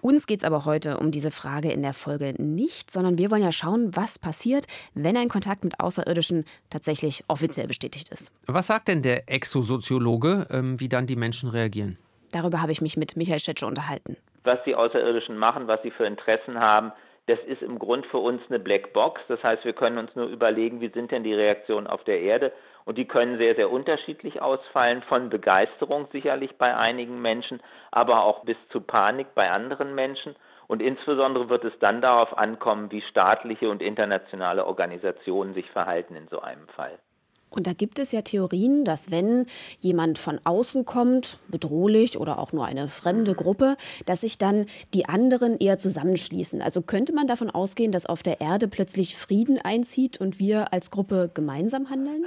Uns 0.00 0.26
geht 0.26 0.40
es 0.40 0.44
aber 0.44 0.64
heute 0.64 0.98
um 0.98 1.12
diese 1.12 1.30
Frage 1.30 1.70
in 1.70 1.82
der 1.82 1.92
Folge 1.92 2.34
nicht, 2.38 2.90
sondern 2.90 3.18
wir 3.18 3.30
wollen 3.30 3.42
ja 3.42 3.52
schauen, 3.52 3.94
was 3.94 4.18
passiert, 4.18 4.66
wenn 4.94 5.16
ein 5.16 5.28
Kontakt 5.28 5.62
mit 5.62 5.78
Außerirdischen 5.78 6.44
tatsächlich 6.70 7.22
offiziell 7.28 7.68
bestätigt 7.68 8.08
ist. 8.08 8.32
Was 8.46 8.66
sagt 8.66 8.88
denn 8.88 9.02
der 9.02 9.30
Exosoziologe, 9.30 10.48
ähm, 10.50 10.80
wie 10.80 10.88
dann 10.88 11.06
die 11.06 11.16
Menschen 11.16 11.48
reagieren? 11.50 11.98
Darüber 12.32 12.62
habe 12.62 12.72
ich 12.72 12.80
mich 12.80 12.96
mit 12.96 13.16
Michael 13.16 13.40
Schetsche 13.40 13.66
unterhalten. 13.66 14.16
Was 14.44 14.62
die 14.64 14.74
Außerirdischen 14.74 15.36
machen, 15.36 15.68
was 15.68 15.82
sie 15.82 15.90
für 15.90 16.04
Interessen 16.04 16.60
haben, 16.60 16.92
das 17.26 17.38
ist 17.46 17.62
im 17.62 17.78
Grund 17.78 18.06
für 18.06 18.18
uns 18.18 18.42
eine 18.48 18.58
Blackbox. 18.58 19.20
Das 19.28 19.42
heißt, 19.42 19.64
wir 19.64 19.72
können 19.72 19.98
uns 19.98 20.14
nur 20.16 20.26
überlegen, 20.26 20.80
wie 20.80 20.88
sind 20.88 21.12
denn 21.12 21.22
die 21.22 21.34
Reaktionen 21.34 21.86
auf 21.86 22.02
der 22.04 22.20
Erde. 22.20 22.52
Und 22.84 22.98
die 22.98 23.06
können 23.06 23.38
sehr, 23.38 23.54
sehr 23.54 23.70
unterschiedlich 23.70 24.42
ausfallen, 24.42 25.02
von 25.02 25.28
Begeisterung 25.28 26.08
sicherlich 26.10 26.56
bei 26.56 26.76
einigen 26.76 27.22
Menschen, 27.22 27.62
aber 27.92 28.24
auch 28.24 28.44
bis 28.44 28.56
zu 28.70 28.80
Panik 28.80 29.28
bei 29.34 29.50
anderen 29.50 29.94
Menschen. 29.94 30.34
Und 30.66 30.82
insbesondere 30.82 31.48
wird 31.48 31.64
es 31.64 31.78
dann 31.78 32.00
darauf 32.00 32.36
ankommen, 32.36 32.90
wie 32.90 33.02
staatliche 33.02 33.70
und 33.70 33.82
internationale 33.82 34.66
Organisationen 34.66 35.54
sich 35.54 35.70
verhalten 35.70 36.16
in 36.16 36.28
so 36.28 36.40
einem 36.40 36.66
Fall. 36.68 36.98
Und 37.50 37.66
da 37.66 37.72
gibt 37.72 37.98
es 37.98 38.12
ja 38.12 38.22
Theorien, 38.22 38.84
dass 38.84 39.10
wenn 39.10 39.46
jemand 39.80 40.18
von 40.18 40.40
außen 40.44 40.84
kommt, 40.84 41.38
bedrohlich 41.48 42.18
oder 42.18 42.38
auch 42.38 42.52
nur 42.52 42.64
eine 42.64 42.88
fremde 42.88 43.34
Gruppe, 43.34 43.76
dass 44.06 44.20
sich 44.22 44.38
dann 44.38 44.66
die 44.94 45.06
anderen 45.06 45.58
eher 45.58 45.76
zusammenschließen. 45.76 46.62
Also 46.62 46.82
könnte 46.82 47.12
man 47.12 47.26
davon 47.26 47.50
ausgehen, 47.50 47.92
dass 47.92 48.06
auf 48.06 48.22
der 48.22 48.40
Erde 48.40 48.68
plötzlich 48.68 49.16
Frieden 49.16 49.58
einzieht 49.62 50.20
und 50.20 50.38
wir 50.38 50.72
als 50.72 50.90
Gruppe 50.90 51.30
gemeinsam 51.34 51.90
handeln? 51.90 52.26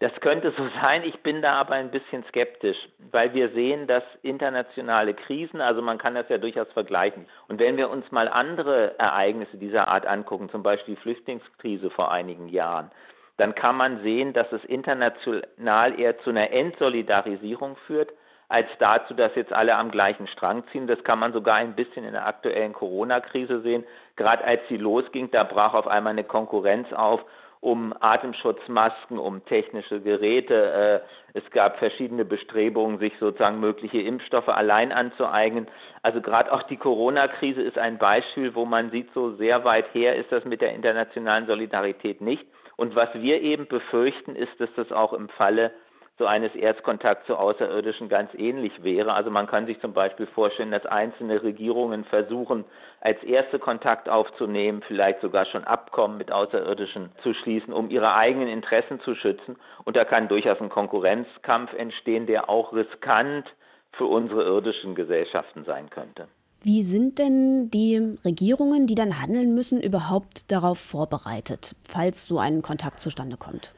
Das 0.00 0.12
könnte 0.20 0.52
so 0.56 0.68
sein. 0.82 1.02
Ich 1.04 1.20
bin 1.20 1.40
da 1.40 1.54
aber 1.54 1.74
ein 1.74 1.90
bisschen 1.90 2.24
skeptisch, 2.28 2.76
weil 3.12 3.32
wir 3.32 3.50
sehen, 3.50 3.86
dass 3.86 4.02
internationale 4.22 5.14
Krisen, 5.14 5.60
also 5.60 5.82
man 5.82 5.98
kann 5.98 6.14
das 6.14 6.28
ja 6.28 6.36
durchaus 6.36 6.66
vergleichen. 6.72 7.26
Und 7.48 7.60
wenn 7.60 7.76
wir 7.76 7.88
uns 7.88 8.10
mal 8.10 8.28
andere 8.28 8.98
Ereignisse 8.98 9.56
dieser 9.56 9.88
Art 9.88 10.04
angucken, 10.04 10.50
zum 10.50 10.62
Beispiel 10.62 10.96
die 10.96 11.00
Flüchtlingskrise 11.00 11.90
vor 11.90 12.10
einigen 12.10 12.48
Jahren, 12.48 12.90
dann 13.36 13.54
kann 13.54 13.76
man 13.76 14.02
sehen, 14.02 14.32
dass 14.32 14.50
es 14.52 14.64
international 14.64 15.98
eher 15.98 16.18
zu 16.18 16.30
einer 16.30 16.50
Entsolidarisierung 16.50 17.76
führt, 17.86 18.12
als 18.48 18.68
dazu, 18.78 19.14
dass 19.14 19.34
jetzt 19.34 19.52
alle 19.52 19.74
am 19.76 19.90
gleichen 19.90 20.26
Strang 20.26 20.64
ziehen. 20.70 20.86
Das 20.86 21.02
kann 21.02 21.18
man 21.18 21.32
sogar 21.32 21.56
ein 21.56 21.74
bisschen 21.74 22.04
in 22.04 22.12
der 22.12 22.26
aktuellen 22.26 22.72
Corona-Krise 22.72 23.60
sehen. 23.62 23.84
Gerade 24.16 24.44
als 24.44 24.60
sie 24.68 24.76
losging, 24.76 25.30
da 25.30 25.44
brach 25.44 25.74
auf 25.74 25.88
einmal 25.88 26.12
eine 26.12 26.24
Konkurrenz 26.24 26.92
auf 26.92 27.24
um 27.64 27.94
Atemschutzmasken, 27.98 29.18
um 29.18 29.42
technische 29.46 30.02
Geräte. 30.02 31.02
Äh, 31.32 31.38
es 31.38 31.50
gab 31.50 31.78
verschiedene 31.78 32.26
Bestrebungen, 32.26 32.98
sich 32.98 33.14
sozusagen 33.18 33.58
mögliche 33.58 34.02
Impfstoffe 34.02 34.50
allein 34.50 34.92
anzueignen. 34.92 35.66
Also 36.02 36.20
gerade 36.20 36.52
auch 36.52 36.62
die 36.64 36.76
Corona-Krise 36.76 37.62
ist 37.62 37.78
ein 37.78 37.96
Beispiel, 37.96 38.54
wo 38.54 38.66
man 38.66 38.90
sieht, 38.90 39.10
so 39.14 39.34
sehr 39.36 39.64
weit 39.64 39.86
her 39.94 40.14
ist 40.14 40.30
das 40.30 40.44
mit 40.44 40.60
der 40.60 40.74
internationalen 40.74 41.46
Solidarität 41.46 42.20
nicht. 42.20 42.46
Und 42.76 42.96
was 42.96 43.08
wir 43.14 43.40
eben 43.42 43.66
befürchten, 43.66 44.36
ist, 44.36 44.58
dass 44.60 44.70
das 44.76 44.92
auch 44.92 45.12
im 45.12 45.28
Falle 45.28 45.72
so 46.16 46.26
eines 46.26 46.54
Erstkontakts 46.54 47.26
zu 47.26 47.36
Außerirdischen 47.36 48.08
ganz 48.08 48.32
ähnlich 48.34 48.84
wäre. 48.84 49.14
Also 49.14 49.30
man 49.30 49.48
kann 49.48 49.66
sich 49.66 49.80
zum 49.80 49.92
Beispiel 49.92 50.26
vorstellen, 50.26 50.70
dass 50.70 50.86
einzelne 50.86 51.42
Regierungen 51.42 52.04
versuchen, 52.04 52.64
als 53.00 53.20
erste 53.24 53.58
Kontakt 53.58 54.08
aufzunehmen, 54.08 54.82
vielleicht 54.86 55.20
sogar 55.20 55.44
schon 55.46 55.64
Abkommen 55.64 56.16
mit 56.16 56.30
Außerirdischen 56.30 57.10
zu 57.22 57.34
schließen, 57.34 57.72
um 57.72 57.90
ihre 57.90 58.14
eigenen 58.14 58.48
Interessen 58.48 59.00
zu 59.00 59.16
schützen. 59.16 59.56
Und 59.84 59.96
da 59.96 60.04
kann 60.04 60.28
durchaus 60.28 60.60
ein 60.60 60.68
Konkurrenzkampf 60.68 61.72
entstehen, 61.72 62.26
der 62.26 62.48
auch 62.48 62.72
riskant 62.72 63.52
für 63.92 64.06
unsere 64.06 64.44
irdischen 64.44 64.94
Gesellschaften 64.94 65.64
sein 65.64 65.90
könnte. 65.90 66.28
Wie 66.66 66.82
sind 66.82 67.18
denn 67.18 67.70
die 67.70 68.16
Regierungen, 68.24 68.86
die 68.86 68.94
dann 68.94 69.20
handeln 69.20 69.54
müssen, 69.54 69.82
überhaupt 69.82 70.50
darauf 70.50 70.78
vorbereitet, 70.78 71.76
falls 71.86 72.26
so 72.26 72.38
ein 72.38 72.62
Kontakt 72.62 73.00
zustande 73.00 73.36
kommt? 73.36 73.74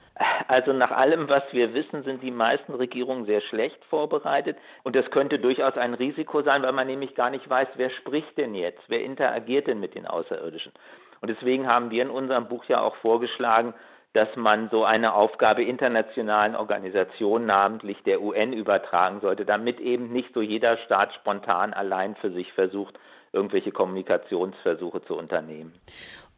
Also 0.46 0.72
nach 0.72 0.92
allem, 0.92 1.28
was 1.28 1.42
wir 1.50 1.74
wissen, 1.74 2.04
sind 2.04 2.22
die 2.22 2.30
meisten 2.30 2.72
Regierungen 2.72 3.26
sehr 3.26 3.40
schlecht 3.40 3.84
vorbereitet. 3.90 4.56
Und 4.84 4.94
das 4.94 5.10
könnte 5.10 5.40
durchaus 5.40 5.76
ein 5.76 5.94
Risiko 5.94 6.42
sein, 6.42 6.62
weil 6.62 6.72
man 6.74 6.86
nämlich 6.86 7.16
gar 7.16 7.30
nicht 7.30 7.50
weiß, 7.50 7.66
wer 7.74 7.90
spricht 7.90 8.38
denn 8.38 8.54
jetzt, 8.54 8.82
wer 8.86 9.02
interagiert 9.02 9.66
denn 9.66 9.80
mit 9.80 9.96
den 9.96 10.06
Außerirdischen. 10.06 10.70
Und 11.20 11.28
deswegen 11.28 11.66
haben 11.66 11.90
wir 11.90 12.02
in 12.02 12.10
unserem 12.10 12.46
Buch 12.46 12.66
ja 12.66 12.82
auch 12.82 12.94
vorgeschlagen, 12.96 13.74
dass 14.16 14.34
man 14.34 14.70
so 14.70 14.84
eine 14.84 15.12
Aufgabe 15.12 15.62
internationalen 15.62 16.56
Organisationen, 16.56 17.44
namentlich 17.44 18.02
der 18.04 18.22
UN, 18.22 18.54
übertragen 18.54 19.20
sollte, 19.20 19.44
damit 19.44 19.78
eben 19.78 20.10
nicht 20.10 20.32
so 20.32 20.40
jeder 20.40 20.78
Staat 20.78 21.12
spontan 21.12 21.74
allein 21.74 22.16
für 22.16 22.32
sich 22.32 22.50
versucht, 22.54 22.98
irgendwelche 23.34 23.72
Kommunikationsversuche 23.72 25.04
zu 25.04 25.18
unternehmen. 25.18 25.74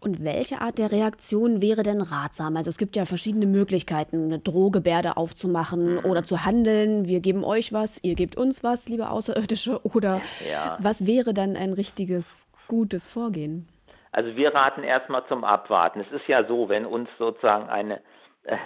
Und 0.01 0.25
welche 0.25 0.61
Art 0.61 0.79
der 0.79 0.91
Reaktion 0.91 1.63
wäre 1.63 1.85
denn 1.85 2.01
ratsam? 2.01 2.57
Also 2.57 2.69
es 2.69 2.79
gibt 2.79 2.97
ja 2.97 3.05
verschiedene 3.05 3.47
Möglichkeiten, 3.47 4.25
eine 4.25 4.41
Drohgebärde 4.41 5.17
aufzumachen 5.17 5.95
mhm. 5.95 6.05
oder 6.05 6.25
zu 6.25 6.45
handeln. 6.45 7.07
Wir 7.07 7.21
geben 7.21 7.45
euch 7.45 7.73
was, 7.73 8.01
ihr 8.03 8.17
gebt 8.17 8.37
uns 8.37 8.65
was, 8.65 8.89
liebe 8.89 9.11
Außerirdische. 9.11 9.81
Oder 9.95 10.21
ja. 10.51 10.79
was 10.81 11.07
wäre 11.07 11.33
dann 11.33 11.57
ein 11.57 11.73
richtiges, 11.73 12.49
gutes 12.67 13.09
Vorgehen? 13.09 13.69
Also 14.13 14.37
wir 14.37 14.55
raten 14.55 14.83
erstmal 14.83 15.27
zum 15.27 15.45
Abwarten. 15.45 16.01
Es 16.01 16.11
ist 16.13 16.27
ja 16.29 16.45
so, 16.45 16.69
wenn 16.69 16.87
uns 16.87 17.09
sozusagen 17.19 17.69
eine, 17.69 18.01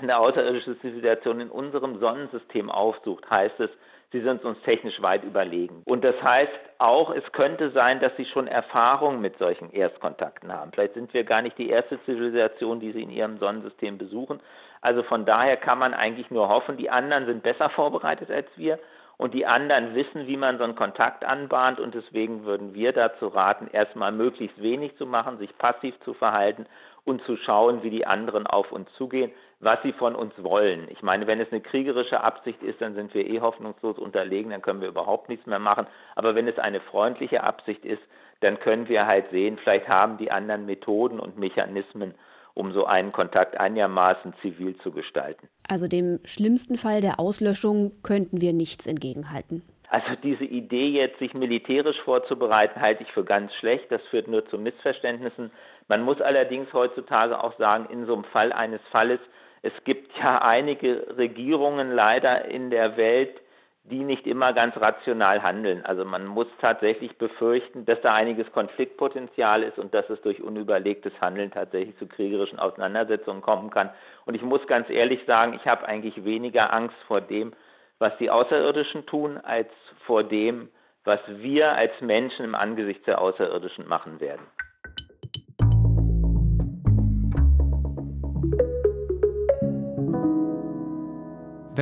eine 0.00 0.16
außerirdische 0.18 0.78
Zivilisation 0.80 1.40
in 1.40 1.50
unserem 1.50 1.98
Sonnensystem 1.98 2.70
aufsucht, 2.70 3.28
heißt 3.30 3.60
es, 3.60 3.70
sie 4.12 4.20
sind 4.20 4.44
uns 4.44 4.60
technisch 4.62 5.00
weit 5.02 5.24
überlegen. 5.24 5.82
Und 5.86 6.04
das 6.04 6.20
heißt 6.22 6.52
auch, 6.78 7.14
es 7.14 7.30
könnte 7.32 7.70
sein, 7.70 7.98
dass 8.00 8.14
sie 8.16 8.26
schon 8.26 8.46
Erfahrung 8.46 9.20
mit 9.20 9.38
solchen 9.38 9.70
Erstkontakten 9.70 10.52
haben. 10.52 10.70
Vielleicht 10.72 10.94
sind 10.94 11.12
wir 11.14 11.24
gar 11.24 11.42
nicht 11.42 11.58
die 11.58 11.70
erste 11.70 12.02
Zivilisation, 12.04 12.78
die 12.78 12.92
sie 12.92 13.02
in 13.02 13.10
ihrem 13.10 13.38
Sonnensystem 13.38 13.98
besuchen. 13.98 14.40
Also 14.80 15.02
von 15.02 15.24
daher 15.24 15.56
kann 15.56 15.78
man 15.78 15.94
eigentlich 15.94 16.30
nur 16.30 16.48
hoffen, 16.48 16.76
die 16.76 16.90
anderen 16.90 17.26
sind 17.26 17.42
besser 17.42 17.70
vorbereitet 17.70 18.30
als 18.30 18.46
wir 18.56 18.78
und 19.22 19.34
die 19.34 19.46
anderen 19.46 19.94
wissen, 19.94 20.26
wie 20.26 20.36
man 20.36 20.58
so 20.58 20.64
einen 20.64 20.74
Kontakt 20.74 21.24
anbahnt 21.24 21.78
und 21.78 21.94
deswegen 21.94 22.44
würden 22.44 22.74
wir 22.74 22.92
dazu 22.92 23.28
raten, 23.28 23.68
erstmal 23.72 24.10
möglichst 24.10 24.60
wenig 24.60 24.96
zu 24.96 25.06
machen, 25.06 25.38
sich 25.38 25.56
passiv 25.58 25.94
zu 26.00 26.12
verhalten 26.12 26.66
und 27.04 27.22
zu 27.22 27.36
schauen, 27.36 27.84
wie 27.84 27.90
die 27.90 28.04
anderen 28.04 28.48
auf 28.48 28.72
uns 28.72 28.92
zugehen, 28.94 29.30
was 29.60 29.80
sie 29.84 29.92
von 29.92 30.16
uns 30.16 30.34
wollen. 30.42 30.88
Ich 30.90 31.04
meine, 31.04 31.28
wenn 31.28 31.38
es 31.38 31.52
eine 31.52 31.60
kriegerische 31.60 32.20
Absicht 32.20 32.60
ist, 32.64 32.80
dann 32.80 32.96
sind 32.96 33.14
wir 33.14 33.24
eh 33.24 33.40
hoffnungslos 33.40 33.96
unterlegen, 33.96 34.50
dann 34.50 34.60
können 34.60 34.80
wir 34.80 34.88
überhaupt 34.88 35.28
nichts 35.28 35.46
mehr 35.46 35.60
machen. 35.60 35.86
Aber 36.16 36.34
wenn 36.34 36.48
es 36.48 36.58
eine 36.58 36.80
freundliche 36.80 37.44
Absicht 37.44 37.84
ist, 37.84 38.02
dann 38.40 38.58
können 38.58 38.88
wir 38.88 39.06
halt 39.06 39.30
sehen, 39.30 39.56
vielleicht 39.56 39.86
haben 39.86 40.18
die 40.18 40.32
anderen 40.32 40.66
Methoden 40.66 41.20
und 41.20 41.38
Mechanismen, 41.38 42.14
um 42.54 42.72
so 42.72 42.86
einen 42.86 43.12
Kontakt 43.12 43.58
einigermaßen 43.58 44.34
zivil 44.42 44.76
zu 44.78 44.92
gestalten. 44.92 45.48
Also 45.68 45.88
dem 45.88 46.20
schlimmsten 46.24 46.76
Fall 46.76 47.00
der 47.00 47.18
Auslöschung 47.18 47.92
könnten 48.02 48.40
wir 48.40 48.52
nichts 48.52 48.86
entgegenhalten. 48.86 49.62
Also 49.88 50.16
diese 50.22 50.44
Idee 50.44 50.88
jetzt, 50.88 51.18
sich 51.18 51.34
militärisch 51.34 52.00
vorzubereiten, 52.00 52.80
halte 52.80 53.02
ich 53.02 53.12
für 53.12 53.24
ganz 53.24 53.52
schlecht. 53.54 53.92
Das 53.92 54.00
führt 54.08 54.26
nur 54.26 54.46
zu 54.46 54.56
Missverständnissen. 54.56 55.50
Man 55.88 56.02
muss 56.02 56.20
allerdings 56.22 56.72
heutzutage 56.72 57.44
auch 57.44 57.58
sagen, 57.58 57.86
in 57.92 58.06
so 58.06 58.14
einem 58.14 58.24
Fall 58.24 58.52
eines 58.52 58.80
Falles, 58.90 59.20
es 59.60 59.72
gibt 59.84 60.16
ja 60.16 60.40
einige 60.40 61.14
Regierungen 61.18 61.92
leider 61.92 62.46
in 62.46 62.70
der 62.70 62.96
Welt, 62.96 63.41
die 63.84 64.04
nicht 64.04 64.26
immer 64.26 64.52
ganz 64.52 64.76
rational 64.76 65.42
handeln. 65.42 65.84
Also 65.84 66.04
man 66.04 66.26
muss 66.26 66.46
tatsächlich 66.60 67.18
befürchten, 67.18 67.84
dass 67.84 68.00
da 68.00 68.14
einiges 68.14 68.50
Konfliktpotenzial 68.52 69.64
ist 69.64 69.78
und 69.78 69.92
dass 69.92 70.08
es 70.08 70.20
durch 70.22 70.40
unüberlegtes 70.40 71.12
Handeln 71.20 71.50
tatsächlich 71.50 71.96
zu 71.98 72.06
kriegerischen 72.06 72.60
Auseinandersetzungen 72.60 73.42
kommen 73.42 73.70
kann. 73.70 73.90
Und 74.24 74.34
ich 74.34 74.42
muss 74.42 74.66
ganz 74.68 74.88
ehrlich 74.88 75.24
sagen, 75.26 75.54
ich 75.54 75.66
habe 75.66 75.86
eigentlich 75.86 76.24
weniger 76.24 76.72
Angst 76.72 76.96
vor 77.08 77.20
dem, 77.20 77.52
was 77.98 78.16
die 78.18 78.30
Außerirdischen 78.30 79.06
tun, 79.06 79.38
als 79.38 79.68
vor 80.06 80.22
dem, 80.22 80.68
was 81.04 81.20
wir 81.26 81.72
als 81.72 82.00
Menschen 82.00 82.44
im 82.44 82.54
Angesicht 82.54 83.06
der 83.08 83.20
Außerirdischen 83.20 83.88
machen 83.88 84.20
werden. 84.20 84.46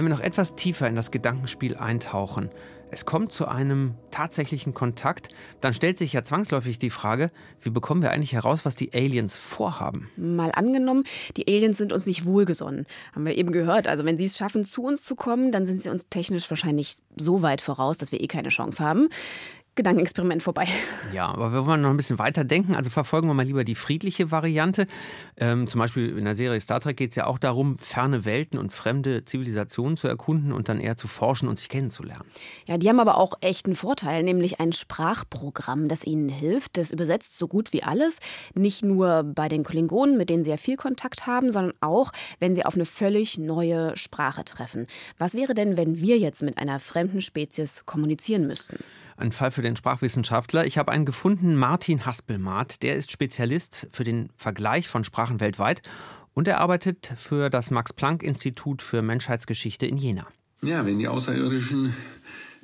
Wenn 0.01 0.07
wir 0.07 0.17
noch 0.17 0.25
etwas 0.25 0.55
tiefer 0.55 0.89
in 0.89 0.97
das 0.97 1.11
Gedankenspiel 1.11 1.77
eintauchen, 1.77 2.49
es 2.91 3.05
kommt 3.05 3.33
zu 3.33 3.47
einem 3.47 3.97
tatsächlichen 4.11 4.73
Kontakt, 4.73 5.29
dann 5.61 5.75
stellt 5.75 5.99
sich 5.99 6.15
ja 6.15 6.25
zwangsläufig 6.25 6.79
die 6.79 6.89
Frage, 6.89 7.31
wie 7.61 7.69
bekommen 7.69 8.01
wir 8.01 8.11
eigentlich 8.11 8.33
heraus, 8.33 8.65
was 8.65 8.77
die 8.77 8.95
Aliens 8.95 9.37
vorhaben? 9.37 10.09
Mal 10.17 10.53
angenommen, 10.53 11.05
die 11.37 11.47
Aliens 11.47 11.77
sind 11.77 11.93
uns 11.93 12.07
nicht 12.07 12.25
wohlgesonnen. 12.25 12.87
Haben 13.13 13.27
wir 13.27 13.37
eben 13.37 13.53
gehört. 13.53 13.89
Also 13.89 14.07
wenn 14.07 14.17
sie 14.17 14.25
es 14.25 14.39
schaffen, 14.39 14.65
zu 14.65 14.85
uns 14.85 15.05
zu 15.05 15.17
kommen, 15.17 15.53
dann 15.53 15.67
sind 15.67 15.83
sie 15.83 15.91
uns 15.91 16.09
technisch 16.09 16.49
wahrscheinlich 16.49 16.97
so 17.17 17.43
weit 17.43 17.61
voraus, 17.61 17.99
dass 17.99 18.11
wir 18.11 18.23
eh 18.23 18.27
keine 18.27 18.49
Chance 18.49 18.83
haben. 18.83 19.11
Gedankenexperiment 19.77 20.43
vorbei. 20.43 20.67
Ja, 21.13 21.27
aber 21.27 21.53
wir 21.53 21.65
wollen 21.65 21.81
noch 21.81 21.91
ein 21.91 21.97
bisschen 21.97 22.19
weiter 22.19 22.45
denken. 22.45 22.75
Also 22.75 22.91
verfolgen 22.91 23.29
wir 23.29 23.35
mal 23.35 23.47
lieber 23.47 23.65
die 23.65 23.75
friedliche 23.75 24.31
Variante. 24.31 24.87
Ähm, 25.37 25.67
zum 25.69 25.79
Beispiel 25.79 26.17
in 26.19 26.25
der 26.25 26.37
Serie 26.37 26.61
Star 26.61 26.81
Trek 26.81 26.97
geht 26.97 27.11
es 27.11 27.17
ja 27.17 27.27
auch 27.27 27.39
darum, 27.39 27.79
ferne 27.79 28.25
Welten 28.25 28.59
und 28.59 28.73
fremde 28.73 29.25
Zivilisationen 29.25 29.97
zu 29.97 30.09
erkunden 30.09 30.53
und 30.53 30.69
dann 30.69 30.81
eher 30.81 30.97
zu 30.97 31.09
forschen 31.09 31.49
und 31.49 31.59
sich 31.59 31.69
kennenzulernen. 31.69 32.25
Ja, 32.67 32.79
die 32.79 32.89
haben 32.89 33.01
aber 33.01 33.17
auch 33.17 33.35
echt 33.41 33.67
einen 33.67 33.77
Vorteil, 33.77 34.23
nämlich 34.23 34.61
ein 34.61 34.73
Sprachprogramm, 34.73 35.89
das 35.89 36.05
ihnen 36.05 36.29
hilft. 36.29 36.77
Das 36.77 36.91
übersetzt 36.91 37.39
so 37.39 37.49
gut 37.49 37.73
wie 37.73 37.83
alles. 37.83 38.19
Nicht 38.55 38.85
nur 38.85 39.23
bei 39.23 39.49
den 39.49 39.63
Klingonen, 39.63 40.17
mit 40.17 40.31
denen 40.31 40.45
sie 40.45 40.51
ja 40.51 40.57
viel 40.57 40.77
Kontakt 40.77 41.27
haben, 41.27 41.51
sondern 41.51 41.75
auch, 41.81 42.13
wenn 42.39 42.55
sie 42.55 42.65
auf 42.65 42.75
eine 42.75 42.87
völlig 42.87 43.39
neue 43.39 43.97
Sprache 43.97 44.45
treffen. 44.45 44.87
Was 45.17 45.35
wäre 45.35 45.55
denn, 45.55 45.77
wenn 45.77 46.01
wir 46.01 46.19
jetzt 46.19 46.43
mit 46.43 46.59
einer 46.59 46.81
fremden 46.81 47.21
Spezies 47.21 47.87
kommunizieren 47.87 48.47
müssten? 48.47 48.79
Ein 49.21 49.33
Fall 49.33 49.51
für 49.51 49.61
den 49.61 49.77
Sprachwissenschaftler. 49.77 50.65
Ich 50.65 50.79
habe 50.79 50.93
einen 50.93 51.05
gefunden, 51.05 51.55
Martin 51.55 52.07
Haspelmath. 52.07 52.83
Der 52.83 52.97
ist 52.97 53.11
Spezialist 53.11 53.87
für 53.91 54.03
den 54.03 54.31
Vergleich 54.35 54.89
von 54.89 55.05
Sprachen 55.05 55.41
weltweit 55.41 55.83
und 56.33 56.49
er 56.49 56.59
arbeitet 56.59 57.13
für 57.17 57.51
das 57.51 57.71
Max-Planck-Institut 57.71 58.81
für 58.81 59.03
Menschheitsgeschichte 59.03 59.85
in 59.85 59.99
Jena. 59.99 60.27
Ja, 60.63 60.87
wenn 60.87 60.99
die 60.99 61.07
Außerirdischen 61.07 61.95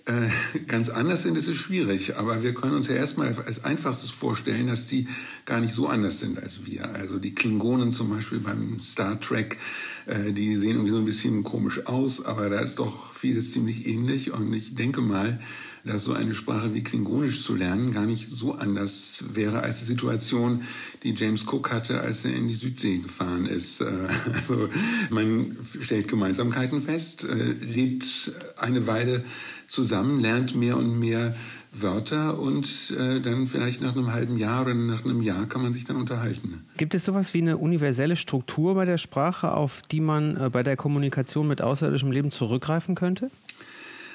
äh, 0.07 0.62
ganz 0.66 0.88
anders 0.88 1.25
sind, 1.25 1.37
ist 1.37 1.47
es 1.47 1.57
schwierig. 1.57 2.16
Aber 2.16 2.42
wir 2.42 2.55
können 2.55 2.75
uns 2.75 2.88
ja 2.88 2.95
erstmal 2.95 3.35
als 3.35 3.62
einfachstes 3.62 4.11
vorstellen, 4.11 4.69
dass 4.69 4.87
die 4.87 5.09
gar 5.45 5.61
nicht 5.61 5.75
so 5.75 5.88
anders 5.88 6.21
sind 6.21 6.38
als 6.38 6.64
wir. 6.64 6.88
Also 6.95 7.19
die 7.19 7.35
Klingonen 7.35 7.92
zum 7.92 8.09
Beispiel 8.09 8.38
beim 8.38 8.81
Star 8.81 9.21
Trek, 9.21 9.59
äh, 10.07 10.33
die 10.33 10.57
sehen 10.57 10.77
irgendwie 10.77 10.92
so 10.92 11.01
ein 11.01 11.05
bisschen 11.05 11.45
komisch 11.45 11.87
aus, 11.87 12.25
aber 12.25 12.49
da 12.49 12.61
ist 12.61 12.79
doch 12.79 13.12
vieles 13.12 13.53
ziemlich 13.53 13.87
ähnlich. 13.87 14.33
Und 14.33 14.55
ich 14.55 14.75
denke 14.75 15.03
mal, 15.03 15.38
dass 15.87 16.05
so 16.05 16.12
eine 16.12 16.35
Sprache 16.35 16.75
wie 16.75 16.83
Klingonisch 16.83 17.42
zu 17.42 17.55
lernen 17.55 17.92
gar 17.92 18.07
nicht 18.07 18.31
so 18.31 18.55
anders 18.55 19.25
wäre 19.33 19.61
als 19.61 19.79
die 19.79 19.85
Situation, 19.85 20.62
die 21.03 21.14
James 21.14 21.46
Cook 21.46 21.72
hatte, 21.72 22.01
als 22.01 22.25
er 22.25 22.35
in 22.35 22.49
die 22.49 22.55
Südsee 22.55 22.99
gefahren 22.99 23.46
ist. 23.46 23.81
Äh, 23.81 23.87
also 24.35 24.68
man 25.11 25.57
stellt 25.81 26.09
Gemeinsamkeiten 26.09 26.83
fest, 26.83 27.25
äh, 27.25 27.53
lebt 27.64 28.33
eine 28.59 28.87
Weile 28.87 29.25
zusammen, 29.68 30.20
lernt 30.20 30.57
mehr 30.57 30.77
und 30.77 30.99
mehr 30.99 31.37
Wörter 31.72 32.38
und 32.38 32.94
äh, 32.99 33.20
dann 33.20 33.49
vielleicht 33.49 33.83
nach 33.83 33.94
einem 33.94 34.12
halben 34.12 34.38
Jahr 34.38 34.62
oder 34.62 34.75
nach 34.75 35.05
einem 35.05 35.20
Jahr 35.20 35.46
kann 35.46 35.62
man 35.62 35.72
sich 35.72 35.85
dann 35.85 35.96
unterhalten. 35.96 36.64
Gibt 36.79 36.94
es 36.94 37.05
sowas 37.05 37.35
wie 37.35 37.42
eine 37.42 37.59
universelle 37.59 38.16
Struktur 38.16 38.75
bei 38.75 38.87
der 38.87 38.99
Sprache, 38.99 39.53
auf 39.53 39.83
die 39.90 40.01
man 40.01 40.51
bei 40.53 40.62
der 40.62 40.77
Kommunikation 40.77 41.46
mit 41.46 41.61
außerirdischem 41.61 42.11
Leben 42.12 42.31
zurückgreifen 42.31 42.94
könnte? 42.94 43.31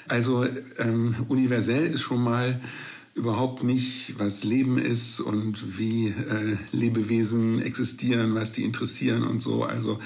Also 0.08 0.46
ähm, 0.78 1.16
universell 1.28 1.86
ist 1.86 2.02
schon 2.02 2.24
mal 2.24 2.60
überhaupt 3.14 3.64
nicht, 3.64 4.16
was 4.20 4.44
Leben 4.44 4.78
ist 4.78 5.20
und 5.20 5.78
wie 5.78 6.08
äh, 6.08 6.58
Lebewesen 6.72 7.62
existieren, 7.62 8.36
was 8.36 8.54
die 8.54 8.64
interessieren 8.64 9.24
und 9.24 9.42
so. 9.42 9.64
Also 9.64 10.00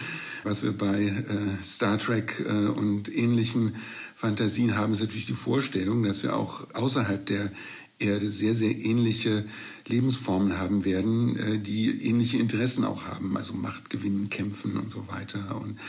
was 0.43 0.63
wir 0.63 0.71
bei 0.71 1.03
äh, 1.03 1.63
Star 1.63 1.99
Trek 1.99 2.43
äh, 2.47 2.51
und 2.51 3.15
ähnlichen 3.15 3.75
Fantasien 4.15 4.75
haben, 4.75 4.93
ist 4.93 5.01
natürlich 5.01 5.27
die 5.27 5.33
Vorstellung, 5.33 6.03
dass 6.03 6.23
wir 6.23 6.35
auch 6.35 6.67
außerhalb 6.73 7.25
der 7.25 7.51
Erde 7.99 8.29
sehr, 8.29 8.53
sehr 8.53 8.75
ähnliche 8.75 9.45
Lebensformen 9.87 10.57
haben 10.57 10.83
werden, 10.83 11.37
äh, 11.37 11.59
die 11.59 12.05
ähnliche 12.05 12.37
Interessen 12.37 12.83
auch 12.83 13.03
haben, 13.03 13.37
also 13.37 13.53
Macht 13.53 13.89
gewinnen, 13.89 14.29
kämpfen 14.29 14.77
und 14.77 14.91
so 14.91 15.07
weiter. 15.07 15.59
Und 15.61 15.79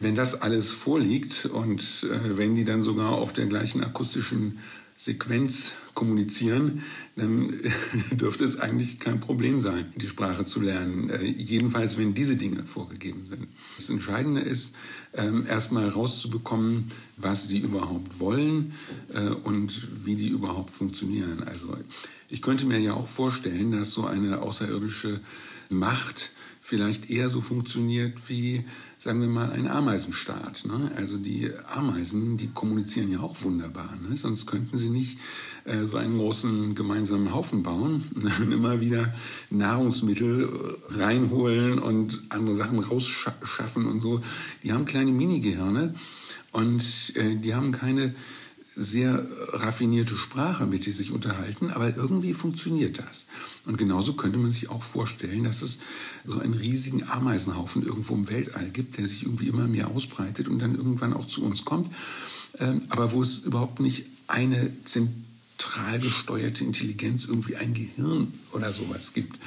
wenn 0.00 0.14
das 0.14 0.40
alles 0.40 0.72
vorliegt 0.72 1.46
und 1.46 2.06
äh, 2.10 2.38
wenn 2.38 2.54
die 2.54 2.64
dann 2.64 2.82
sogar 2.82 3.12
auf 3.12 3.32
der 3.32 3.46
gleichen 3.46 3.84
akustischen 3.84 4.58
Sequenz 4.96 5.72
kommunizieren, 5.94 6.82
dann 7.16 7.52
dürfte 8.12 8.44
es 8.44 8.58
eigentlich 8.58 8.98
kein 8.98 9.20
Problem 9.20 9.60
sein, 9.60 9.92
die 9.96 10.06
Sprache 10.06 10.44
zu 10.44 10.60
lernen. 10.60 11.10
Äh, 11.10 11.24
jedenfalls, 11.24 11.98
wenn 11.98 12.14
diese 12.14 12.36
Dinge 12.36 12.62
vorgegeben 12.64 13.26
sind. 13.26 13.48
Das 13.76 13.90
Entscheidende 13.90 14.40
ist, 14.40 14.76
ähm, 15.14 15.46
erstmal 15.46 15.88
rauszubekommen, 15.88 16.90
was 17.16 17.48
sie 17.48 17.58
überhaupt 17.58 18.20
wollen 18.20 18.72
äh, 19.12 19.28
und 19.28 19.88
wie 20.04 20.16
die 20.16 20.28
überhaupt 20.28 20.74
funktionieren. 20.74 21.42
Also 21.44 21.76
ich 22.28 22.42
könnte 22.42 22.66
mir 22.66 22.78
ja 22.78 22.94
auch 22.94 23.08
vorstellen, 23.08 23.72
dass 23.72 23.90
so 23.90 24.06
eine 24.06 24.40
außerirdische 24.40 25.20
Macht 25.68 26.32
vielleicht 26.70 27.10
eher 27.10 27.28
so 27.28 27.40
funktioniert 27.40 28.28
wie, 28.28 28.64
sagen 28.98 29.20
wir 29.20 29.28
mal, 29.28 29.50
ein 29.50 29.66
Ameisenstaat. 29.66 30.64
Ne? 30.66 30.92
Also 30.94 31.18
die 31.18 31.50
Ameisen, 31.66 32.36
die 32.36 32.46
kommunizieren 32.46 33.10
ja 33.10 33.18
auch 33.18 33.42
wunderbar. 33.42 33.96
Ne? 34.08 34.16
Sonst 34.16 34.46
könnten 34.46 34.78
sie 34.78 34.90
nicht 34.90 35.18
äh, 35.64 35.79
so 35.86 35.96
einen 35.96 36.18
großen 36.18 36.74
gemeinsamen 36.74 37.32
Haufen 37.32 37.62
bauen 37.62 38.04
und 38.40 38.52
immer 38.52 38.80
wieder 38.80 39.14
Nahrungsmittel 39.50 40.78
reinholen 40.90 41.78
und 41.78 42.22
andere 42.28 42.56
Sachen 42.56 42.78
rausschaffen 42.78 43.86
und 43.86 44.00
so. 44.00 44.20
Die 44.62 44.72
haben 44.72 44.84
kleine 44.84 45.12
Minigehirne 45.12 45.94
und 46.52 46.82
äh, 47.14 47.36
die 47.36 47.54
haben 47.54 47.72
keine 47.72 48.14
sehr 48.76 49.26
raffinierte 49.48 50.16
Sprache, 50.16 50.66
mit 50.66 50.86
der 50.86 50.92
sie 50.92 50.98
sich 51.02 51.12
unterhalten, 51.12 51.70
aber 51.70 51.94
irgendwie 51.96 52.34
funktioniert 52.34 52.98
das. 52.98 53.26
Und 53.66 53.76
genauso 53.78 54.14
könnte 54.14 54.38
man 54.38 54.50
sich 54.50 54.70
auch 54.70 54.82
vorstellen, 54.82 55.44
dass 55.44 55.62
es 55.62 55.78
so 56.24 56.38
einen 56.38 56.54
riesigen 56.54 57.08
Ameisenhaufen 57.08 57.82
irgendwo 57.82 58.14
im 58.14 58.28
Weltall 58.30 58.68
gibt, 58.68 58.98
der 58.98 59.06
sich 59.06 59.24
irgendwie 59.24 59.48
immer 59.48 59.66
mehr 59.66 59.88
ausbreitet 59.88 60.48
und 60.48 60.60
dann 60.60 60.76
irgendwann 60.76 61.12
auch 61.12 61.26
zu 61.26 61.44
uns 61.44 61.64
kommt, 61.64 61.90
ähm, 62.58 62.80
aber 62.88 63.12
wo 63.12 63.22
es 63.22 63.38
überhaupt 63.38 63.80
nicht 63.80 64.06
eine 64.28 64.72
zentral 65.60 65.98
gesteuerte 65.98 66.64
Intelligenz, 66.64 67.26
irgendwie 67.26 67.56
ein 67.56 67.74
Gehirn 67.74 68.32
oder 68.52 68.72
sowas 68.72 69.12
gibt. 69.12 69.38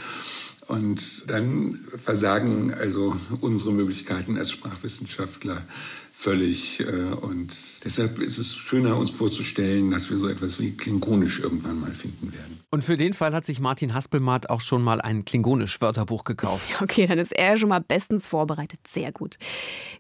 Und 0.68 1.30
dann 1.30 1.80
versagen 1.98 2.74
also 2.74 3.18
unsere 3.42 3.74
Möglichkeiten 3.74 4.38
als 4.38 4.52
Sprachwissenschaftler 4.52 5.66
völlig. 6.14 6.80
Äh, 6.80 6.84
und 6.86 7.84
deshalb 7.84 8.20
ist 8.20 8.38
es 8.38 8.56
schöner, 8.56 8.98
uns 8.98 9.10
vorzustellen, 9.10 9.92
dass 9.92 10.10
wir 10.10 10.18
so 10.18 10.30
etwas 10.30 10.60
wie 10.62 10.72
Klingonisch 10.72 11.40
irgendwann 11.40 11.82
mal 11.82 11.92
finden 11.92 12.32
werden. 12.32 12.60
Und 12.70 12.84
für 12.84 12.98
den 12.98 13.14
Fall 13.14 13.34
hat 13.34 13.46
sich 13.46 13.60
Martin 13.60 13.94
Haspelmatt 13.94 14.50
auch 14.50 14.62
schon 14.62 14.82
mal 14.82 15.00
ein 15.00 15.26
Klingonisch-Wörterbuch 15.26 16.24
gekauft. 16.24 16.82
Okay, 16.82 17.06
dann 17.06 17.20
ist 17.20 17.32
er 17.32 17.56
schon 17.58 17.70
mal 17.70 17.82
bestens 17.82 18.28
vorbereitet. 18.28 18.80
Sehr 18.88 19.12
gut. 19.12 19.38